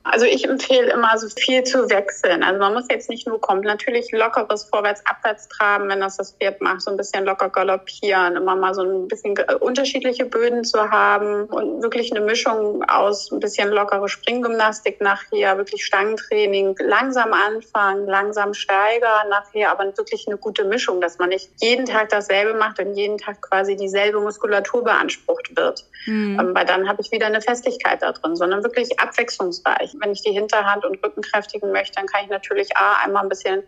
[0.04, 2.44] Also ich empfehle immer so viel zu wechseln.
[2.44, 6.60] Also man muss jetzt nicht nur kommen, natürlich lockeres Vorwärts-Abwärts traben, wenn das das Pferd
[6.60, 11.46] macht, so ein bisschen locker galoppieren, immer mal so ein bisschen unterschiedliche Böden zu haben
[11.46, 18.54] und wirklich eine Mischung aus ein bisschen lockere Springgymnastik nachher, wirklich Stangentraining, langsam anfangen, langsam
[18.54, 22.94] steigern nachher, aber wirklich eine gute Mischung, dass man nicht jeden Tag dasselbe macht und
[22.94, 25.86] jeden Tag quasi dieselbe Muskulatur beansprucht wird.
[26.06, 26.38] Mhm.
[26.40, 30.22] Ähm, weil dann habe ich wieder eine Festigkeit da drin, sondern wirklich abwechslungsreich wenn ich
[30.22, 33.64] die Hinterhand und Rücken kräftigen möchte, dann kann ich natürlich A, einmal ein bisschen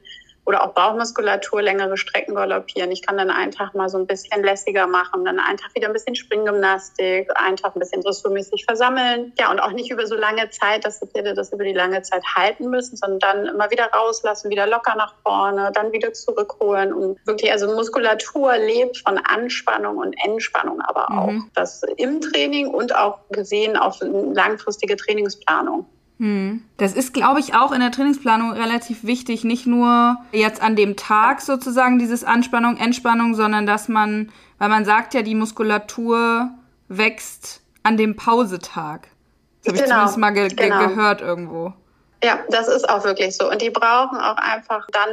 [0.46, 2.92] oder auch Bauchmuskulatur, längere Strecken galoppieren.
[2.92, 5.88] Ich kann dann einen Tag mal so ein bisschen lässiger machen, dann einen Tag wieder
[5.88, 9.34] ein bisschen Springgymnastik, einen Tag ein bisschen dressurmäßig versammeln.
[9.40, 12.02] Ja, und auch nicht über so lange Zeit, dass die Pferde das über die lange
[12.04, 16.94] Zeit halten müssen, sondern dann immer wieder rauslassen, wieder locker nach vorne, dann wieder zurückholen
[16.94, 21.28] und wirklich, also Muskulatur lebt von Anspannung und Entspannung aber auch.
[21.28, 21.50] Mhm.
[21.56, 25.88] Das im Training und auch gesehen auf langfristige Trainingsplanung.
[26.20, 26.64] Hm.
[26.78, 30.96] Das ist, glaube ich, auch in der Trainingsplanung relativ wichtig, nicht nur jetzt an dem
[30.96, 36.52] Tag sozusagen dieses Anspannung, Entspannung, sondern dass man, weil man sagt ja, die Muskulatur
[36.88, 39.10] wächst an dem Pausetag.
[39.64, 40.08] Das habe ich genau.
[40.08, 40.88] zumindest mal ge genau.
[40.88, 41.74] gehört irgendwo.
[42.26, 43.52] Ja, das ist auch wirklich so.
[43.52, 45.10] Und die brauchen auch einfach dann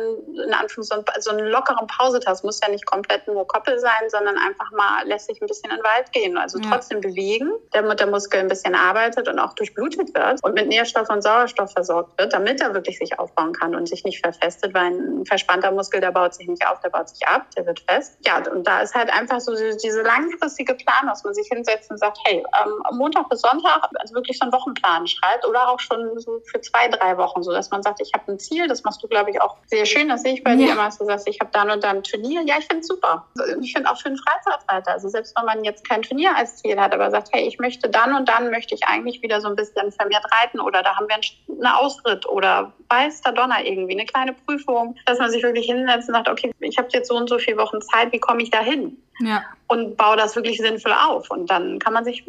[0.46, 2.42] in Anführungszeichen so einen lockeren Pausetag.
[2.42, 5.76] Muss ja nicht komplett nur Koppel sein, sondern einfach mal lässt sich ein bisschen in
[5.76, 6.38] den Wald gehen.
[6.38, 6.70] Also ja.
[6.70, 11.10] trotzdem bewegen, damit der Muskel ein bisschen arbeitet und auch durchblutet wird und mit Nährstoff
[11.10, 14.86] und Sauerstoff versorgt wird, damit er wirklich sich aufbauen kann und sich nicht verfestet, weil
[14.86, 18.16] ein verspannter Muskel, der baut sich nicht auf, der baut sich ab, der wird fest.
[18.26, 21.98] Ja, und da ist halt einfach so diese langfristige Plan, dass man sich hinsetzt und
[21.98, 26.18] sagt, hey, ähm, Montag bis Sonntag, also wirklich so einen Wochenplan schreibt oder auch schon
[26.18, 28.68] so für zwei, drei drei Wochen, so dass man sagt, ich habe ein Ziel.
[28.68, 30.08] Das machst du, glaube ich, auch sehr schön.
[30.08, 30.56] Das sehe ich bei ja.
[30.56, 32.42] dir immer, dass du sagst, ich habe dann und dann ein Turnier.
[32.46, 33.26] Ja, ich finde es super.
[33.60, 36.78] Ich finde auch für einen Freizeitreiter, also selbst wenn man jetzt kein Turnier als Ziel
[36.78, 39.56] hat, aber sagt, hey, ich möchte dann und dann möchte ich eigentlich wieder so ein
[39.56, 44.06] bisschen vermehrt reiten oder da haben wir einen Ausritt oder weiß der Donner irgendwie, eine
[44.06, 47.28] kleine Prüfung, dass man sich wirklich hinsetzt und sagt, okay, ich habe jetzt so und
[47.28, 48.96] so viele Wochen Zeit, wie komme ich da hin?
[49.20, 49.44] Ja.
[49.68, 51.30] Und baue das wirklich sinnvoll auf.
[51.30, 52.24] Und dann kann man sich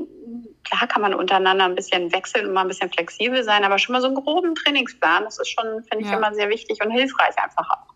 [0.64, 3.94] klar kann man untereinander ein bisschen wechseln und mal ein bisschen flexibel sein, aber schon
[3.94, 6.18] mal so einen groben Trainingsplan, das ist schon, finde ich, ja.
[6.18, 7.94] immer sehr wichtig und hilfreich einfach auch.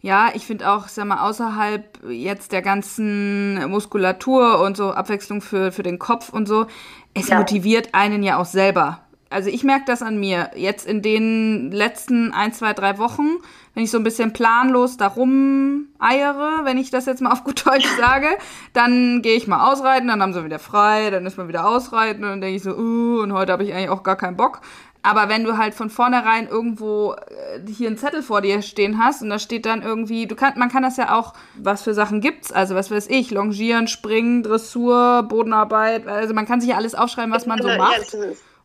[0.00, 5.72] Ja, ich finde auch, sag mal, außerhalb jetzt der ganzen Muskulatur und so Abwechslung für,
[5.72, 6.66] für den Kopf und so,
[7.14, 7.38] es ja.
[7.38, 9.07] motiviert einen ja auch selber.
[9.30, 10.50] Also ich merke das an mir.
[10.56, 13.38] Jetzt in den letzten ein, zwei, drei Wochen
[13.78, 17.64] wenn ich so ein bisschen planlos darum eiere, wenn ich das jetzt mal auf gut
[17.64, 18.26] Deutsch sage,
[18.72, 22.24] dann gehe ich mal ausreiten, dann haben sie wieder frei, dann ist man wieder ausreiten
[22.24, 24.62] und dann denke ich so, uh, und heute habe ich eigentlich auch gar keinen Bock.
[25.04, 29.22] Aber wenn du halt von vornherein irgendwo äh, hier einen Zettel vor dir stehen hast
[29.22, 32.20] und da steht dann irgendwie, du kann, man kann das ja auch, was für Sachen
[32.20, 36.96] gibt's, also was weiß ich, Longieren, Springen, Dressur, Bodenarbeit, also man kann sich ja alles
[36.96, 38.16] aufschreiben, was man so macht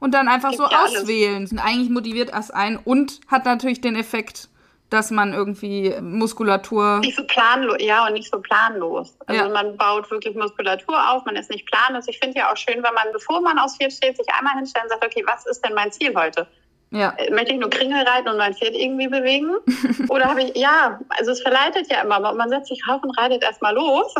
[0.03, 1.47] und dann einfach so auswählen.
[1.49, 4.49] Und eigentlich motiviert das ein und hat natürlich den Effekt,
[4.89, 6.99] dass man irgendwie Muskulatur.
[6.99, 9.15] Nicht so planlos, ja, und nicht so planlos.
[9.27, 9.49] Also ja.
[9.49, 12.05] man baut wirklich Muskulatur auf, man ist nicht planlos.
[12.09, 14.83] Ich finde ja auch schön, wenn man, bevor man aufs Pferd steht, sich einmal hinstellt
[14.83, 16.47] und sagt, okay, was ist denn mein Ziel heute?
[16.91, 17.11] Ja.
[17.17, 19.55] Äh, möchte ich nur Kringel reiten und mein Pferd irgendwie bewegen?
[20.09, 23.41] Oder habe ich, ja, also es verleitet ja immer, man setzt sich rauf und reitet
[23.41, 24.13] erstmal los.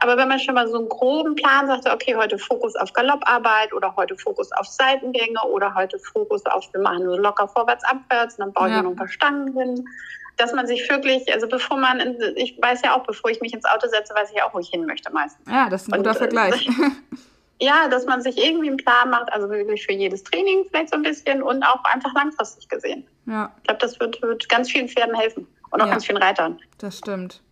[0.00, 3.72] Aber wenn man schon mal so einen groben Plan sagt, okay, heute Fokus auf Galopparbeit
[3.72, 8.34] oder heute Fokus auf Seitengänge oder heute Fokus auf, wir machen nur locker vorwärts, abwärts,
[8.34, 8.82] und dann baue ich ja.
[8.82, 9.88] noch ein paar Stangen hin.
[10.36, 13.54] Dass man sich wirklich, also bevor man, in, ich weiß ja auch, bevor ich mich
[13.54, 15.48] ins Auto setze, weiß ich auch, wo ich hin möchte meistens.
[15.48, 16.68] Ja, das ist ein guter und, äh, Vergleich.
[17.60, 20.96] ja, dass man sich irgendwie einen Plan macht, also wirklich für jedes Training vielleicht so
[20.96, 23.06] ein bisschen und auch einfach langfristig gesehen.
[23.26, 23.52] Ja.
[23.58, 25.92] Ich glaube, das wird, wird ganz vielen Pferden helfen und auch ja.
[25.92, 26.58] ganz vielen Reitern.
[26.78, 27.43] Das stimmt.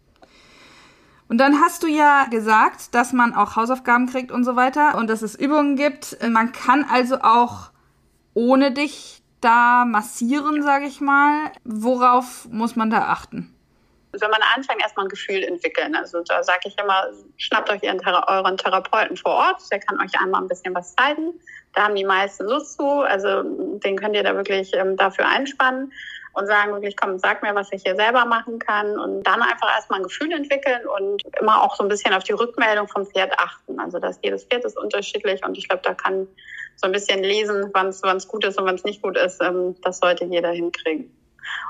[1.33, 5.09] Und dann hast du ja gesagt, dass man auch Hausaufgaben kriegt und so weiter und
[5.09, 6.19] dass es Übungen gibt.
[6.23, 7.71] Man kann also auch
[8.35, 11.51] ohne dich da massieren, sage ich mal.
[11.65, 13.51] Worauf muss man da achten?
[14.13, 15.95] Wenn man anfängt, erstmal ein Gefühl entwickeln.
[15.95, 17.07] Also da sage ich immer,
[17.39, 21.33] schnappt euch ihren, euren Therapeuten vor Ort, der kann euch einmal ein bisschen was zeigen.
[21.73, 25.95] Da haben die meisten Lust zu, also den könnt ihr da wirklich ähm, dafür einspannen
[26.35, 29.75] und sagen wirklich, komm, sag mir, was ich hier selber machen kann und dann einfach
[29.75, 33.39] erstmal ein Gefühl entwickeln und immer auch so ein bisschen auf die Rückmeldung vom Pferd
[33.39, 33.79] achten.
[33.81, 36.27] Also dass jedes Pferd ist unterschiedlich und ich glaube, da kann
[36.77, 39.43] so ein bisschen lesen, wann es gut ist und wann es nicht gut ist.
[39.43, 41.15] Ähm, das sollte jeder hinkriegen.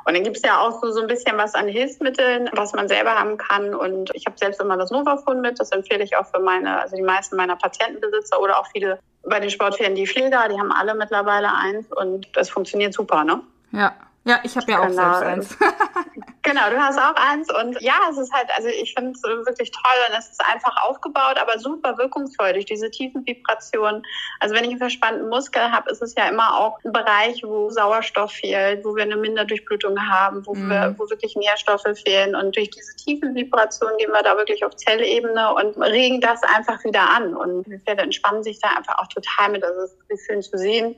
[0.05, 2.89] Und dann gibt es ja auch so, so ein bisschen was an Hilfsmitteln, was man
[2.89, 3.75] selber haben kann.
[3.75, 5.59] Und ich habe selbst immer das Novafon mit.
[5.59, 9.41] Das empfehle ich auch für meine, also die meisten meiner Patientenbesitzer oder auch viele bei
[9.41, 13.41] den Sportpferden, die Pfleger, die haben alle mittlerweile eins und das funktioniert super, ne?
[13.71, 13.95] Ja,
[14.25, 15.19] ja, ich habe ja auch genau.
[15.19, 15.59] selbst eins.
[16.43, 19.73] genau, du hast auch eins und ja, es ist halt, also ich finde es wirklich
[19.73, 24.03] toll und es ist einfach aufgebaut, aber super wirkungsvoll durch diese tiefen Vibrationen.
[24.39, 27.71] Also wenn ich einen verspannten Muskel habe, ist es ja immer auch ein Bereich, wo
[27.71, 30.71] Sauerstoff fehlt, wo wir eine Minderdurchblutung haben, wo, mhm.
[30.71, 34.77] wir, wo wirklich Nährstoffe fehlen und durch diese tiefen Vibrationen gehen wir da wirklich auf
[34.77, 39.09] Zellebene und regen das einfach wieder an und die Pferde entspannen sich da einfach auch
[39.09, 39.65] total mit.
[39.65, 40.95] Also es ist schön zu sehen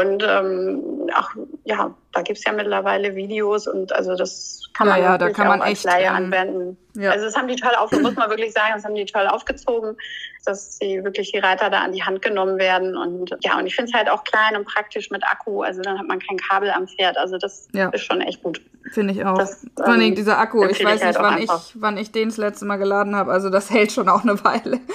[0.00, 1.30] Und ähm, auch,
[1.64, 5.48] ja, da gibt's ja mittlerweile Videos und also das kann man ja, ja da kann
[5.48, 6.76] man als echt, Laie ähm, anwenden.
[6.94, 7.10] ja.
[7.10, 9.96] Also das haben die toll auf, muss man wirklich sagen, das haben die toll aufgezogen,
[10.44, 12.96] dass die wirklich die Reiter da an die Hand genommen werden.
[12.96, 15.62] Und ja, und ich finde es halt auch klein und praktisch mit Akku.
[15.62, 17.16] Also dann hat man kein Kabel am Pferd.
[17.18, 17.88] Also das Ja.
[17.90, 18.60] ist schon echt gut.
[18.92, 19.36] Finde ich auch.
[19.38, 22.12] Das, Vor allem ähm, dieser Akku, ich weiß halt nicht, auch wann ich, wann ich
[22.12, 23.32] den das letzte Mal geladen habe.
[23.32, 24.78] Also das hält schon auch eine Weile.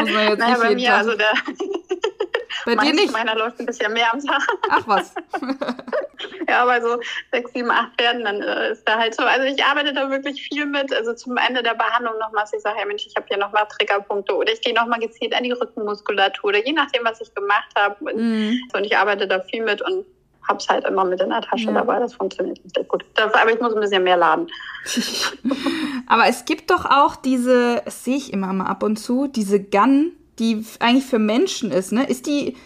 [0.00, 0.98] Muss man jetzt Naja, nicht bei mir, Tag.
[0.98, 1.26] also der
[2.76, 3.12] Bei dir meins- nicht?
[3.12, 4.42] meiner läuft ein bisschen mehr am Tag.
[4.70, 5.14] Ach was.
[6.48, 6.98] Ja, bei so
[7.32, 9.22] sechs, sieben, acht Pferden, dann äh, ist da halt so.
[9.22, 10.92] Also ich arbeite da wirklich viel mit.
[10.92, 14.34] Also zum Ende der Behandlung nochmals, ich sage, ja Mensch, ich habe hier nochmal Triggerpunkte
[14.34, 18.14] oder ich gehe nochmal gezielt an die Rückenmuskulatur oder je nachdem, was ich gemacht habe.
[18.14, 18.60] Mhm.
[18.74, 20.04] Und ich arbeite da viel mit und
[20.46, 21.72] hab's halt immer mit in der Tasche Ja.
[21.72, 22.00] dabei.
[22.00, 23.04] Das funktioniert richtig gut.
[23.14, 24.48] Das, aber ich muss ein bisschen mehr laden.
[26.06, 29.62] Aber es gibt doch auch diese, das sehe ich immer mal ab und zu, diese
[29.62, 32.04] Gun, die eigentlich für Menschen ist, ne?
[32.08, 32.56] Ist die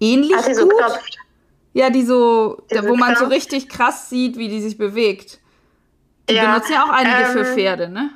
[0.00, 0.76] ähnlich Als sie so gut?
[0.78, 1.18] klopft.
[1.74, 3.32] Ja, die so, Diese wo man so Knopf?
[3.32, 5.40] richtig krass sieht, wie die sich bewegt.
[6.28, 8.10] Die Ja, benutzen ja auch einige für ähm, Pferde, ne?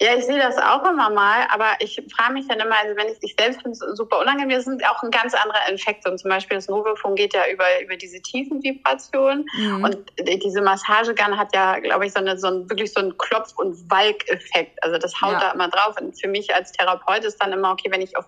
[0.00, 3.08] Ja, ich sehe das auch immer mal, aber ich frage mich dann immer, also wenn
[3.08, 6.08] ich, ich selbst finde es super unangenehm, das sind auch ein ganz anderer Infekt.
[6.08, 9.46] Und zum Beispiel das Novofon geht ja über, über diese tiefen Vibrationen.
[9.54, 9.84] Mhm.
[9.84, 13.16] Und die- diese Massagegun hat ja, glaube ich, so, eine, so ein, wirklich so einen
[13.18, 14.82] Klopf- und Walk-Effekt.
[14.82, 15.40] Also das haut Ja.
[15.40, 15.94] da immer drauf.
[16.00, 18.26] Und für mich als Therapeut ist dann immer, okay, wenn ich auf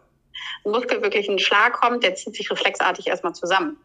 [0.64, 3.78] einen Muskel wirklich einen Schlag kommt, der zieht sich reflexartig erstmal zusammen.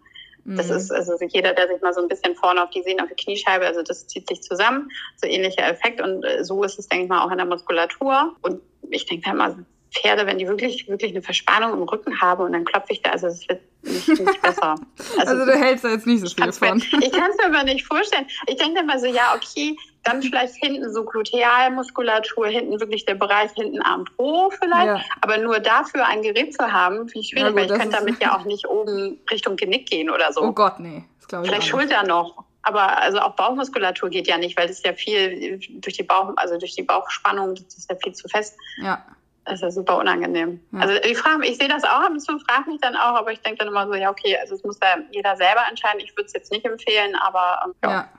[0.46, 0.76] Das Mhm.
[0.76, 3.24] ist also jeder, der sich mal so ein bisschen vorne auf die Sehnen, auf die
[3.24, 7.06] Kniescheibe, also das zieht sich zusammen, so ähnlicher Effekt und äh, so ist es, denke
[7.06, 8.36] ich mal, auch in der Muskulatur.
[8.42, 12.44] Und ich denke da immer, Pferde, wenn die wirklich, wirklich eine Verspannung im Rücken haben
[12.44, 14.76] und dann klopfe ich da, also es wird nicht, nicht besser.
[15.26, 16.78] Also du hältst da jetzt nicht so viel mir, von.
[17.02, 18.28] ich kann es mir aber nicht vorstellen.
[18.48, 23.16] Ich denke dann mal so, ja, okay, dann vielleicht hinten so Glutealmuskulatur, hinten wirklich der
[23.16, 24.86] Bereich hinten Arm Po vielleicht.
[24.86, 25.02] Ja.
[25.22, 27.98] Aber nur dafür ein Gerät zu haben, finde ich Na schwierig, gut, weil ich könnte
[27.98, 30.42] damit ja auch nicht oben Richtung Genick gehen oder so.
[30.42, 31.04] Oh Gott, nee.
[31.18, 31.68] Das glaube ich Vielleicht.
[31.68, 32.44] Schulter noch.
[32.62, 36.34] Aber also auch Bauchmuskulatur geht ja nicht, weil das ist ja viel durch die Bauch,
[36.36, 38.58] also durch die Bauchspannung, das ist ja viel zu fest.
[38.82, 39.04] Ja.
[39.46, 40.60] Das ist ja super unangenehm.
[40.72, 40.80] Ja.
[40.80, 43.32] Also ich frage ich sehe das auch ab und zu, frage mich dann auch, aber
[43.32, 46.00] ich denke dann immer so, ja, okay, also es muss da jeder selber entscheiden.
[46.02, 47.92] Ich würde es jetzt nicht empfehlen, aber ähm, ja.
[47.92, 48.10] Ja.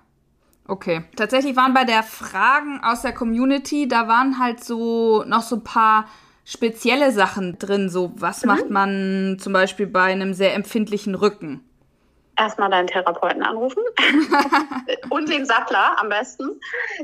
[0.66, 1.02] Okay.
[1.16, 5.64] Tatsächlich waren bei der Fragen aus der Community, da waren halt so noch so ein
[5.64, 6.06] paar
[6.44, 7.88] spezielle Sachen drin.
[7.88, 11.64] So, was macht man zum Beispiel bei einem sehr empfindlichen Rücken?
[12.40, 13.82] Erstmal deinen Therapeuten anrufen
[15.10, 16.58] und den Sattler am besten,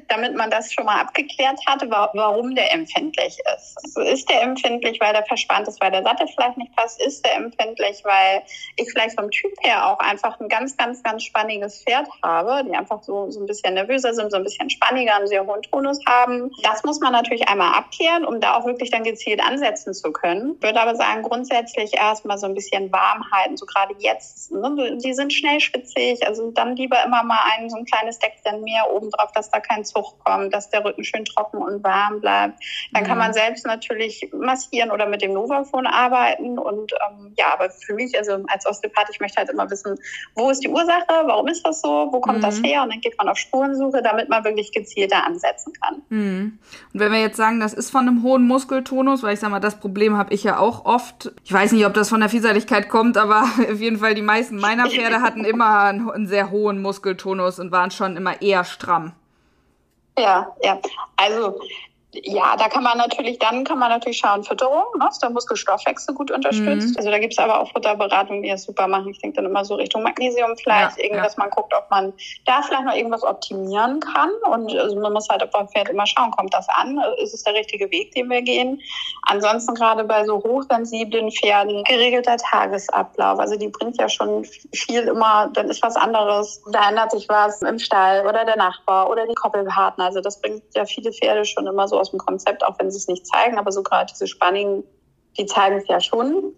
[0.09, 3.99] damit man das schon mal abgeklärt hatte, wa- warum der empfindlich ist.
[3.99, 7.03] Ist der empfindlich, weil der verspannt ist, weil der Sattel vielleicht nicht passt?
[7.03, 8.43] Ist der empfindlich, weil
[8.77, 12.75] ich vielleicht vom Typ her auch einfach ein ganz, ganz, ganz spanniges Pferd habe, die
[12.75, 15.99] einfach so, so ein bisschen nervöser sind, so ein bisschen spanniger, einen sehr hohen Tonus
[16.09, 16.51] haben?
[16.63, 20.55] Das muss man natürlich einmal abklären, um da auch wirklich dann gezielt ansetzen zu können.
[20.57, 24.51] Ich würde aber sagen, grundsätzlich erstmal so ein bisschen warm halten, so gerade jetzt.
[24.51, 24.97] Ne?
[25.03, 28.91] Die sind schnell schwitzig, also dann lieber immer mal ein, so ein kleines Deckchen mehr
[28.93, 32.59] oben drauf, dass da kein Zug kommt, dass der Rücken schön trocken und warm bleibt.
[32.93, 33.25] Dann kann Mhm.
[33.25, 36.59] man selbst natürlich massieren oder mit dem Novafon arbeiten.
[36.59, 39.97] Und ähm, ja, aber für mich, also als Osteopath, ich möchte halt immer wissen,
[40.35, 42.43] wo ist die Ursache, warum ist das so, wo kommt Mhm.
[42.43, 42.83] das her?
[42.83, 46.03] Und dann geht man auf Spurensuche, damit man wirklich gezielter ansetzen kann.
[46.09, 46.59] Mhm.
[46.93, 49.61] Und wenn wir jetzt sagen, das ist von einem hohen Muskeltonus, weil ich sag mal,
[49.61, 51.33] das Problem habe ich ja auch oft.
[51.45, 54.57] Ich weiß nicht, ob das von der Vielseitigkeit kommt, aber auf jeden Fall die meisten
[54.57, 59.13] meiner Pferde hatten immer einen, einen sehr hohen Muskeltonus und waren schon immer eher stramm.
[60.19, 60.81] Ja, ja.
[61.17, 61.61] Also
[62.13, 66.15] ja, da kann man natürlich, dann kann man natürlich schauen, Fütterung, ne, dass der Muskelstoffwechsel
[66.15, 66.91] gut unterstützt.
[66.91, 66.97] Mhm.
[66.97, 69.11] Also da gibt's aber auch Futterberatungen, die das super machen.
[69.11, 71.25] Ich denke dann immer so Richtung Magnesium vielleicht, Ja, irgendwie, ja.
[71.25, 72.13] dass man guckt, ob man
[72.47, 74.31] da vielleicht noch irgendwas optimieren kann.
[74.51, 76.99] Und also man muss halt beim Pferd immer schauen, kommt das an?
[77.19, 78.81] Ist es der richtige Weg, den wir gehen?
[79.23, 83.39] Ansonsten gerade bei so hochsensiblen Pferden, geregelter Tagesablauf.
[83.39, 86.63] Also die bringt ja schon viel immer, dann ist was anderes.
[86.73, 90.05] Da ändert sich was im Stall oder der Nachbar oder die Koppelpartner.
[90.07, 92.99] Also das bringt ja viele Pferde schon immer so aus dem Konzept, auch wenn sie
[92.99, 93.59] es nicht zeigen.
[93.59, 94.85] Aber so gerade diese Spanningen,
[95.39, 96.55] die zeigen es ja schon.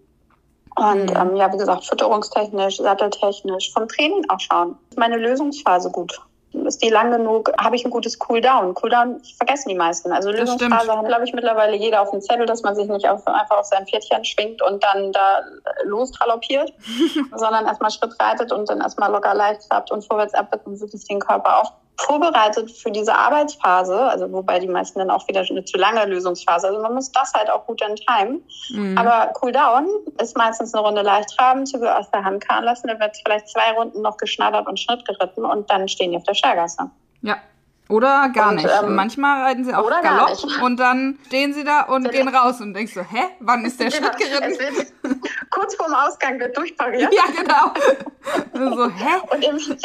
[0.77, 1.17] Und Mhm.
[1.17, 4.77] ähm, ja, wie gesagt, fütterungstechnisch, satteltechnisch, vom Training auch schauen.
[4.91, 6.21] Ist meine Lösungsphase gut?
[6.53, 7.53] Ist die lang genug?
[7.61, 8.73] Habe ich ein gutes Cooldown?
[8.75, 10.13] Cooldown vergessen die meisten.
[10.13, 10.61] Also Das stimmt.
[10.63, 13.59] Lösungsphase hat, glaube ich, mittlerweile jeder auf dem Zettel, dass man sich nicht auf, einfach
[13.59, 15.41] auf sein Pferdchen schwingt und dann da
[15.85, 16.73] losgaloppiert,
[17.37, 21.05] sondern erstmal Schritt reitet und dann erstmal locker leicht klappt und vorwärts abwärts und wirklich
[21.07, 25.65] den Körper auf vorbereitet für diese Arbeitsphase, also wobei die meisten dann auch wieder eine
[25.65, 26.69] zu lange Lösungsphase.
[26.69, 28.43] Also man muss das halt auch gut timen.
[28.71, 28.97] Mhm.
[28.97, 29.89] Aber Cooldown
[30.21, 33.49] ist meistens eine Runde leicht traben, Züge aus der Hand fahren lassen, dann wird vielleicht
[33.49, 36.91] zwei Runden noch geschnattert und Schnitt geritten und dann stehen die auf der Steigasse.
[37.23, 37.37] Ja,
[37.89, 38.69] Oder gar und, nicht.
[38.83, 42.75] Ähm, Manchmal reiten sie auch Galopp und dann stehen sie da und gehen raus und
[42.75, 44.09] denkst so, hä, wann ist der genau.
[44.09, 45.23] Schritt geritten?
[45.51, 47.13] Kurz vorm Ausgang wird durchpariert.
[47.13, 48.75] Ja, genau.
[48.77, 49.21] so, hä?
[49.33, 49.83] Und im Schritt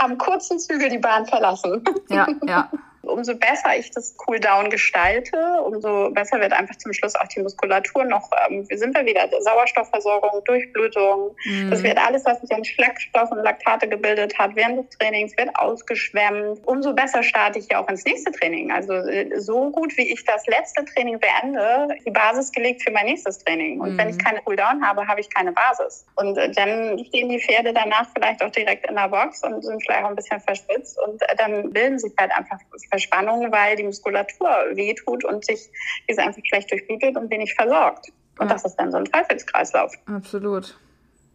[0.00, 1.82] am kurzen Zügel die Bahn verlassen.
[2.10, 2.70] Ja, ja
[3.08, 8.04] umso besser ich das Cooldown gestalte, umso besser wird einfach zum Schluss auch die Muskulatur
[8.04, 11.70] noch, ähm, wir sind da wieder, Sauerstoffversorgung, Durchblutung, mhm.
[11.70, 15.54] das wird alles, was sich an Schleckstoff und Laktate gebildet hat während des Trainings, wird
[15.56, 16.60] ausgeschwemmt.
[16.66, 18.70] Umso besser starte ich ja auch ins nächste Training.
[18.70, 23.06] Also äh, so gut, wie ich das letzte Training beende, die Basis gelegt für mein
[23.06, 23.80] nächstes Training.
[23.80, 23.98] Und mhm.
[23.98, 26.06] wenn ich keine Cooldown habe, habe ich keine Basis.
[26.16, 29.82] Und äh, dann stehen die Pferde danach vielleicht auch direkt in der Box und sind
[29.82, 32.58] vielleicht auch ein bisschen verschwitzt und äh, dann bilden sich halt einfach
[32.98, 35.70] Verspannung, weil die Muskulatur wehtut und sich
[36.08, 38.08] diese einfach schlecht durchblutet und wenig versorgt.
[38.38, 38.52] Und ja.
[38.52, 39.94] das ist dann so ein Teufelskreislauf.
[40.06, 40.78] Absolut.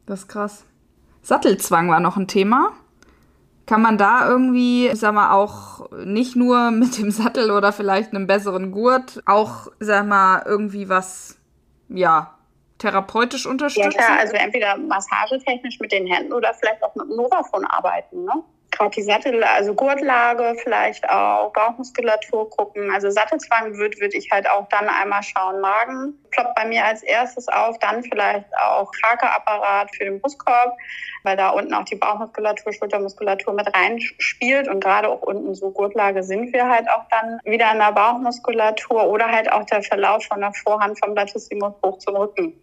[0.06, 0.66] Das ist krass.
[1.22, 2.74] Sattelzwang war noch ein Thema.
[3.66, 8.14] Kann man da irgendwie, ich sag mal, auch nicht nur mit dem Sattel oder vielleicht
[8.14, 11.38] einem besseren Gurt, auch, sag mal, irgendwie was,
[11.88, 12.38] ja,
[12.78, 13.92] therapeutisch unterstützen?
[13.92, 18.26] Ja klar, also entweder massagetechnisch mit den Händen oder vielleicht auch mit dem Novafon arbeiten,
[18.26, 18.44] ne?
[18.74, 22.92] Gerade die Sattel, also Gurtlage vielleicht auch, Bauchmuskulatur gucken.
[22.92, 25.62] Also Sattelzwang würde würd ich halt auch dann einmal schauen.
[25.62, 30.76] Magen ploppt bei mir als erstes auf, dann vielleicht auch Krakeapparat für den Brustkorb,
[31.24, 36.24] weil da unten auch die Bauchmuskulatur, Schultermuskulatur mit reinspielt und gerade auch unten so Gurtlage
[36.24, 40.40] sind wir halt auch dann wieder in der Bauchmuskulatur oder halt auch der Verlauf von
[40.42, 42.63] der Vorhand vom Latissimus hoch zum Rücken.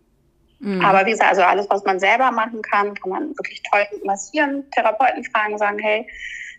[0.60, 0.84] Mhm.
[0.84, 4.64] Aber wie gesagt, also alles, was man selber machen kann, kann man wirklich toll massieren,
[4.70, 6.06] Therapeuten fragen, sagen, hey,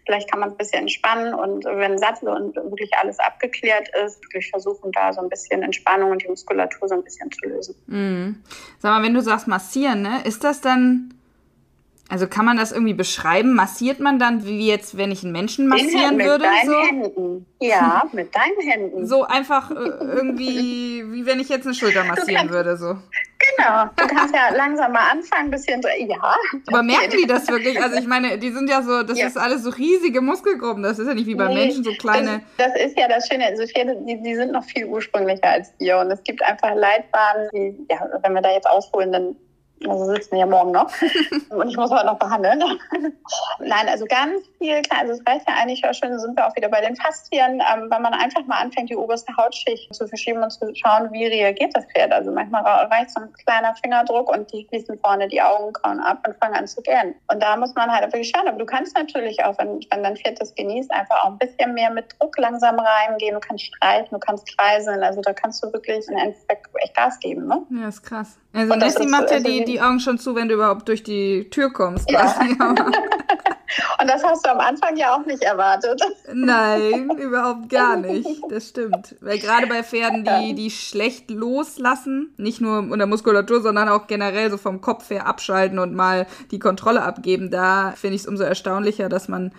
[0.05, 4.21] vielleicht kann man es ein bisschen entspannen und wenn Sattel und wirklich alles abgeklärt ist,
[4.23, 7.75] wirklich versuchen, da so ein bisschen Entspannung und die Muskulatur so ein bisschen zu lösen.
[7.85, 8.43] Mhm.
[8.79, 11.13] Sag mal, wenn du sagst massieren, ne, ist das dann
[12.11, 13.53] also kann man das irgendwie beschreiben?
[13.53, 16.43] Massiert man dann, wie jetzt, wenn ich einen Menschen massieren mit würde?
[16.43, 16.81] Mit deinen so?
[16.81, 17.45] Händen.
[17.61, 19.07] Ja, mit deinen Händen.
[19.07, 22.97] So einfach äh, irgendwie, wie wenn ich jetzt eine Schulter massieren würde, so.
[23.61, 23.85] Genau.
[23.95, 26.35] Du kannst ja langsam mal anfangen, ein bisschen, ja.
[26.67, 27.81] Aber merken die das wirklich?
[27.81, 29.27] Also ich meine, die sind ja so, das ja.
[29.27, 30.83] ist alles so riesige Muskelgruppen.
[30.83, 32.41] Das ist ja nicht wie bei nee, Menschen so kleine.
[32.57, 33.45] Das, das, ist ja das Schöne.
[33.45, 35.99] Also die, die sind noch viel ursprünglicher als wir.
[35.99, 39.35] Und es gibt einfach Leitbahnen, die, ja, wenn wir da jetzt ausholen, dann
[39.87, 40.91] also sitzen ja morgen noch.
[41.49, 42.59] Und ich muss heute noch behandeln.
[43.59, 46.55] Nein, also ganz viel, klar, also es reicht ja eigentlich auch schon, sind wir auch
[46.55, 50.43] wieder bei den Faszien, ähm, weil man einfach mal anfängt, die oberste Hautschicht zu verschieben
[50.43, 52.11] und zu schauen, wie reagiert das Pferd.
[52.11, 56.35] Also manchmal reicht so ein kleiner Fingerdruck und die schließen vorne die Augenbrauen ab und
[56.37, 57.15] fangen an zu gähnen.
[57.31, 58.47] Und da muss man halt wirklich schauen.
[58.47, 61.73] Aber du kannst natürlich auch, wenn, wenn dein Pferd das genießt, einfach auch ein bisschen
[61.73, 63.33] mehr mit Druck langsam reingehen.
[63.33, 65.03] Du kannst streichen, du kannst kreiseln.
[65.03, 67.47] Also da kannst du wirklich im Endeffekt echt Gas geben.
[67.47, 67.61] Ne?
[67.69, 68.37] Ja, ist krass.
[68.53, 71.71] Also Nessie macht ja die, die Augen schon zu, wenn du überhaupt durch die Tür
[71.71, 72.09] kommst.
[72.09, 72.35] Ja.
[74.01, 76.01] Und das hast du am Anfang ja auch nicht erwartet.
[76.33, 78.27] Nein, überhaupt gar nicht.
[78.49, 79.15] Das stimmt.
[79.21, 84.51] Weil gerade bei Pferden, die, die schlecht loslassen, nicht nur unter Muskulatur, sondern auch generell
[84.51, 88.43] so vom Kopf her abschalten und mal die Kontrolle abgeben, da finde ich es umso
[88.43, 89.51] erstaunlicher, dass man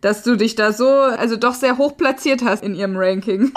[0.00, 3.54] dass du dich da so, also doch sehr hoch platziert hast in ihrem Ranking.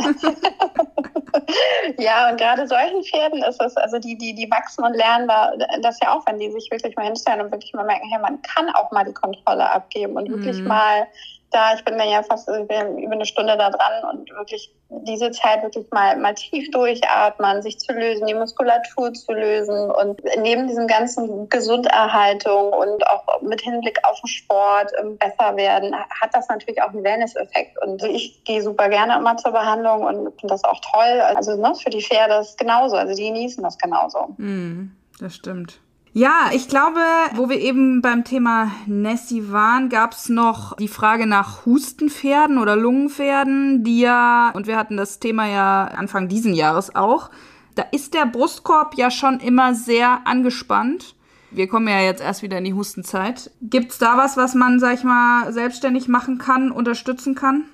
[1.98, 5.54] Ja, und gerade solchen Pferden ist es, also die, die, die wachsen und lernen da,
[5.82, 8.42] das ja auch, wenn die sich wirklich mal hinstellen und wirklich mal merken, hey, man
[8.42, 10.68] kann auch mal die Kontrolle abgeben und wirklich mhm.
[10.68, 11.08] mal
[11.52, 15.64] da, ich bin dann ja fast über eine Stunde da dran und wirklich diese Zeit
[15.64, 20.88] wirklich mal, mal tief durchatmen, sich zu lösen, die Muskulatur zu lösen und neben diesem
[20.88, 26.82] ganzen Gesunderhaltung und auch mit Hinblick auf den Sport ähm, besser werden, hat das natürlich
[26.82, 27.78] auch einen Wellness-Effekt.
[27.84, 31.22] Und ich gehe super gerne immer zur Behandlung und finde das auch toll.
[31.22, 34.36] Also ne, für die Pferde ist es genauso, also die genießen das genauso.
[34.38, 35.80] Mm, das stimmt.
[36.18, 37.00] Ja, ich glaube,
[37.36, 43.84] wo wir eben beim Thema Nessie waren, gab's noch die Frage nach Hustenpferden oder Lungenpferden,
[43.84, 47.30] die ja, und wir hatten das Thema ja Anfang diesen Jahres auch,
[47.76, 51.14] da ist der Brustkorb ja schon immer sehr angespannt.
[51.52, 53.52] Wir kommen ja jetzt erst wieder in die Hustenzeit.
[53.62, 57.66] Gibt's da was, was man, sag ich mal, selbstständig machen kann, unterstützen kann?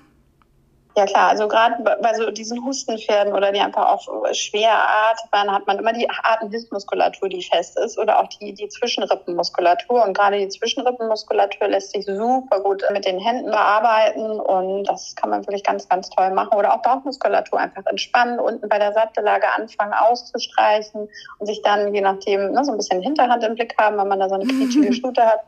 [0.96, 5.66] Ja klar, also gerade bei so diesen Hustenpferden oder die einfach auch schwer atmen, hat
[5.66, 10.04] man immer die Atemhilfsmuskulatur, die fest ist oder auch die, die Zwischenrippenmuskulatur.
[10.04, 15.30] Und gerade die Zwischenrippenmuskulatur lässt sich super gut mit den Händen bearbeiten und das kann
[15.30, 16.56] man wirklich ganz, ganz toll machen.
[16.56, 21.08] Oder auch Bauchmuskulatur einfach entspannen, unten bei der Sattellage anfangen auszustreichen
[21.40, 24.20] und sich dann je nachdem ne, so ein bisschen Hinterhand im Blick haben, wenn man
[24.20, 25.40] da so eine quietschige Stute hat,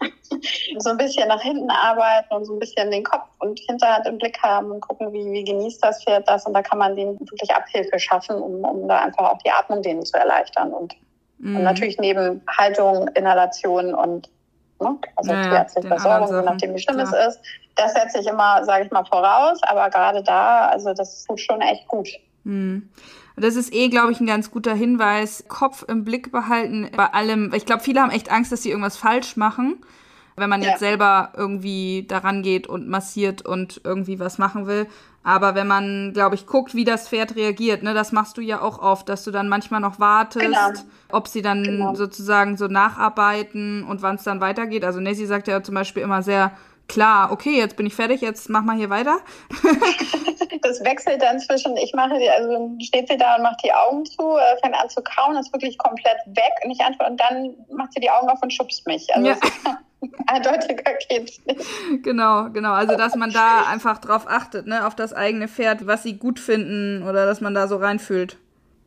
[0.78, 4.18] so ein bisschen nach hinten arbeiten und so ein bisschen den Kopf und Hinterhand im
[4.18, 6.46] Blick haben und gucken, wie, wie genießt das Pferd das.
[6.46, 9.82] Und da kann man denen wirklich Abhilfe schaffen, um, um da einfach auch die Atmung
[9.82, 10.72] denen zu erleichtern.
[10.72, 10.94] Und,
[11.38, 11.56] mhm.
[11.56, 14.28] und natürlich neben Haltung, Inhalation und
[14.82, 14.98] Ne?
[15.16, 17.04] Also ja, tierärztliche Versorgung, je nachdem wie schlimm ja.
[17.04, 17.40] es ist.
[17.76, 19.60] Das setze ich immer, sage ich mal, voraus.
[19.62, 22.08] Aber gerade da, also das tut schon echt gut.
[22.44, 22.90] Hm.
[23.36, 25.44] Das ist eh, glaube ich, ein ganz guter Hinweis.
[25.48, 27.52] Kopf im Blick behalten bei allem.
[27.54, 29.82] Ich glaube, viele haben echt Angst, dass sie irgendwas falsch machen.
[30.36, 30.70] Wenn man ja.
[30.70, 34.86] jetzt selber irgendwie daran geht und massiert und irgendwie was machen will.
[35.24, 38.60] Aber wenn man, glaube ich, guckt, wie das Pferd reagiert, ne, das machst du ja
[38.60, 40.70] auch oft, dass du dann manchmal noch wartest, genau.
[41.10, 41.94] ob sie dann genau.
[41.94, 44.84] sozusagen so nacharbeiten und wann es dann weitergeht.
[44.84, 46.52] Also Nessie sagt ja zum Beispiel immer sehr
[46.92, 49.18] klar, okay, jetzt bin ich fertig, jetzt mach mal hier weiter.
[50.62, 54.04] das wechselt dann zwischen, ich mache die, also steht sie da und macht die Augen
[54.04, 57.54] zu, äh, fängt an zu kauen, ist wirklich komplett weg und ich antworte und dann
[57.74, 59.06] macht sie die Augen auf und schubst mich.
[59.14, 59.36] Also ja.
[60.26, 61.64] Eindeutiger geht's nicht.
[62.02, 62.72] Genau, genau.
[62.72, 66.40] Also, dass man da einfach drauf achtet, ne, auf das eigene Pferd, was sie gut
[66.40, 68.36] finden oder dass man da so reinfühlt.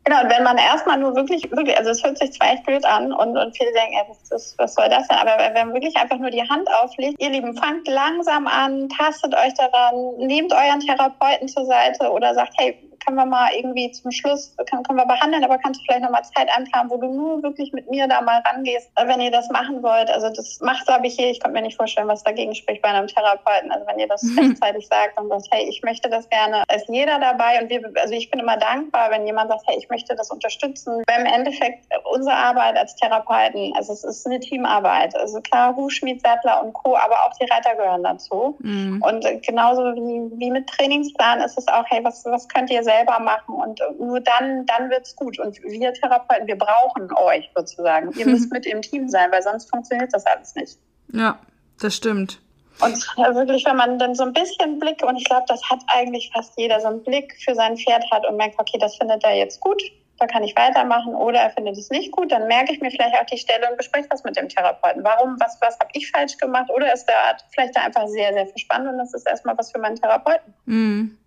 [0.06, 2.84] Genau, und wenn man erstmal nur wirklich, wirklich, also es hört sich zwar echt blöd
[2.84, 5.18] an und, und viele denken, ja, das ist, was soll das denn?
[5.18, 9.34] Aber wenn man wirklich einfach nur die Hand auflegt, ihr Lieben, fangt langsam an, tastet
[9.34, 14.10] euch daran, nehmt euren Therapeuten zur Seite oder sagt, hey, können wir mal irgendwie zum
[14.10, 17.42] Schluss, können, können wir behandeln, aber kannst du vielleicht nochmal Zeit einplanen, wo du nur
[17.42, 20.10] wirklich mit mir da mal rangehst, wenn ihr das machen wollt.
[20.10, 22.88] Also das macht, glaube ich, hier, ich kann mir nicht vorstellen, was dagegen spricht bei
[22.88, 23.70] einem Therapeuten.
[23.70, 24.38] Also wenn ihr das mhm.
[24.50, 28.12] rechtzeitig sagt und sagt, hey, ich möchte das gerne, ist jeder dabei und wir, also
[28.12, 31.02] ich bin immer dankbar, wenn jemand sagt, hey, ich möchte das unterstützen.
[31.06, 35.14] Weil im Endeffekt unsere Arbeit als Therapeuten, also es ist eine Teamarbeit.
[35.16, 38.56] Also klar, Hufschmied, Sattler und Co., aber auch die Reiter gehören dazu.
[38.60, 39.02] Mhm.
[39.02, 42.95] Und genauso wie, wie mit Trainingsplan ist es auch, hey, was, was könnt ihr selbst
[42.96, 45.38] selber machen und nur dann, dann wird's gut.
[45.38, 48.12] Und wir Therapeuten, wir brauchen euch sozusagen.
[48.12, 50.78] Ihr müsst mit im Team sein, weil sonst funktioniert das alles nicht.
[51.12, 51.38] Ja,
[51.80, 52.40] das stimmt.
[52.80, 52.94] Und
[53.34, 56.52] wirklich, wenn man dann so ein bisschen Blick, und ich glaube, das hat eigentlich fast
[56.58, 59.60] jeder, so einen Blick für sein Pferd hat und merkt, okay, das findet er jetzt
[59.60, 59.82] gut,
[60.18, 63.14] da kann ich weitermachen, oder er findet es nicht gut, dann merke ich mir vielleicht
[63.14, 65.04] auch die Stelle und bespreche das mit dem Therapeuten.
[65.04, 66.70] Warum, was, was habe ich falsch gemacht?
[66.70, 69.78] Oder ist der vielleicht da einfach sehr, sehr verspannt und das ist erstmal was für
[69.78, 70.52] meinen Therapeuten.
[70.66, 71.18] Mhm.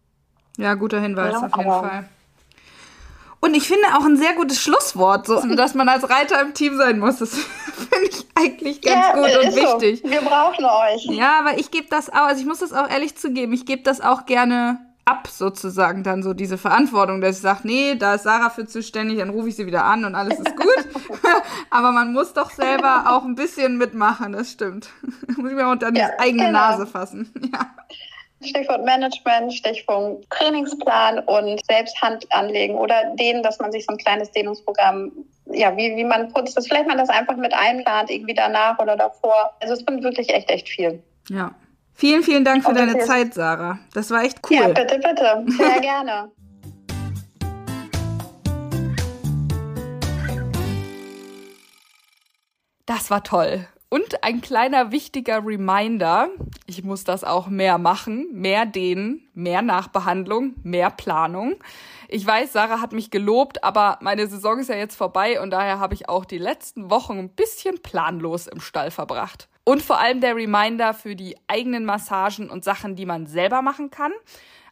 [0.60, 2.10] Ja, guter Hinweis ja, auf jeden Fall.
[3.40, 6.78] Und ich finde auch ein sehr gutes Schlusswort, so, dass man als Reiter im Team
[6.78, 7.20] sein muss.
[7.20, 10.02] Das finde ich eigentlich ganz ja, gut und wichtig.
[10.04, 10.12] So.
[10.12, 11.06] Wir brauchen euch.
[11.06, 13.84] Ja, aber ich gebe das auch, also ich muss das auch ehrlich zugeben, ich gebe
[13.84, 18.24] das auch gerne ab, sozusagen, dann so diese Verantwortung, dass ich sage, nee, da ist
[18.24, 20.88] Sarah für zuständig, dann rufe ich sie wieder an und alles ist gut.
[21.72, 24.90] aber man muss doch selber auch ein bisschen mitmachen, das stimmt.
[25.38, 26.60] muss ich mir auch unter die ja, eigene genau.
[26.60, 27.32] Nase fassen.
[27.52, 27.66] Ja.
[28.42, 33.98] Stichwort Management, Stichwort Trainingsplan und selbst Hand anlegen oder dehnen, dass man sich so ein
[33.98, 35.12] kleines Dehnungsprogramm,
[35.52, 38.96] ja, wie, wie man putzt, dass vielleicht man das einfach mit einplant, irgendwie danach oder
[38.96, 39.54] davor.
[39.60, 41.04] Also es bringt wirklich echt, echt viel.
[41.30, 41.54] Ja.
[41.94, 43.80] Vielen, vielen Dank für deine Zeit, Sarah.
[43.94, 44.56] Das war echt cool.
[44.56, 45.46] Ja, bitte, bitte.
[45.48, 46.32] Sehr gerne.
[52.86, 53.68] Das war toll.
[53.92, 56.30] Und ein kleiner wichtiger Reminder,
[56.68, 61.56] ich muss das auch mehr machen, mehr dehnen, mehr Nachbehandlung, mehr Planung.
[62.08, 65.80] Ich weiß, Sarah hat mich gelobt, aber meine Saison ist ja jetzt vorbei und daher
[65.80, 69.50] habe ich auch die letzten Wochen ein bisschen planlos im Stall verbracht.
[69.64, 73.90] Und vor allem der Reminder für die eigenen Massagen und Sachen, die man selber machen
[73.90, 74.12] kann.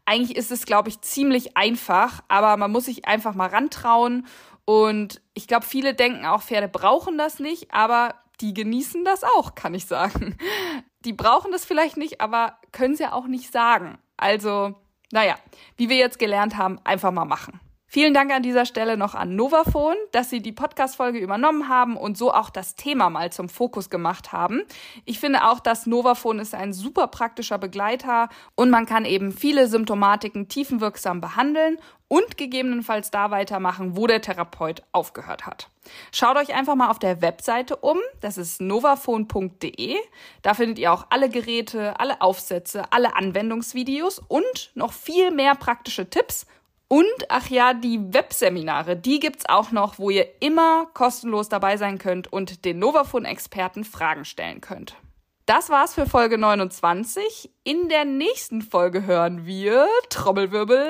[0.05, 4.27] Eigentlich ist es, glaube ich, ziemlich einfach, aber man muss sich einfach mal rantrauen.
[4.63, 9.55] Und ich glaube, viele denken auch, Pferde brauchen das nicht, aber die genießen das auch,
[9.55, 10.37] kann ich sagen.
[11.05, 13.97] Die brauchen das vielleicht nicht, aber können es ja auch nicht sagen.
[14.17, 14.75] Also,
[15.11, 15.35] naja,
[15.77, 17.59] wie wir jetzt gelernt haben, einfach mal machen.
[17.97, 22.15] Vielen Dank an dieser Stelle noch an Novafone, dass Sie die Podcast-Folge übernommen haben und
[22.15, 24.61] so auch das Thema mal zum Fokus gemacht haben.
[25.05, 29.67] Ich finde auch, dass Novafone ist ein super praktischer Begleiter und man kann eben viele
[29.67, 35.67] Symptomatiken tiefenwirksam behandeln und gegebenenfalls da weitermachen, wo der Therapeut aufgehört hat.
[36.11, 37.97] Schaut euch einfach mal auf der Webseite um.
[38.21, 39.95] Das ist novafone.de.
[40.43, 46.11] Da findet ihr auch alle Geräte, alle Aufsätze, alle Anwendungsvideos und noch viel mehr praktische
[46.11, 46.45] Tipps
[46.87, 51.97] und ach ja, die Webseminare, die gibt's auch noch, wo ihr immer kostenlos dabei sein
[51.97, 54.95] könnt und den Novafone-Experten Fragen stellen könnt.
[55.47, 57.49] Das war's für Folge 29.
[57.63, 60.85] In der nächsten Folge hören wir Trommelwirbel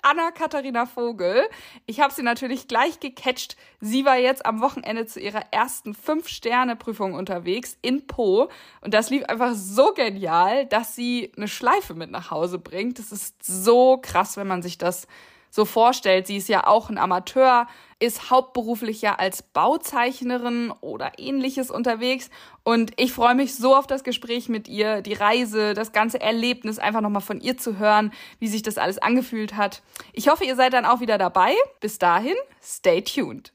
[0.00, 1.42] Anna-Katharina Vogel.
[1.84, 3.58] Ich habe sie natürlich gleich gecatcht.
[3.80, 8.48] Sie war jetzt am Wochenende zu ihrer ersten Fünf-Sterne-Prüfung unterwegs in Po.
[8.80, 12.98] Und das lief einfach so genial, dass sie eine Schleife mit nach Hause bringt.
[12.98, 15.06] Das ist so krass, wenn man sich das
[15.50, 16.26] so vorstellt.
[16.26, 17.66] Sie ist ja auch ein Amateur,
[18.00, 22.30] ist hauptberuflich ja als Bauzeichnerin oder ähnliches unterwegs.
[22.62, 26.78] Und ich freue mich so auf das Gespräch mit ihr, die Reise, das ganze Erlebnis,
[26.78, 29.82] einfach nochmal von ihr zu hören, wie sich das alles angefühlt hat.
[30.12, 31.54] Ich hoffe, ihr seid dann auch wieder dabei.
[31.80, 33.52] Bis dahin, stay tuned.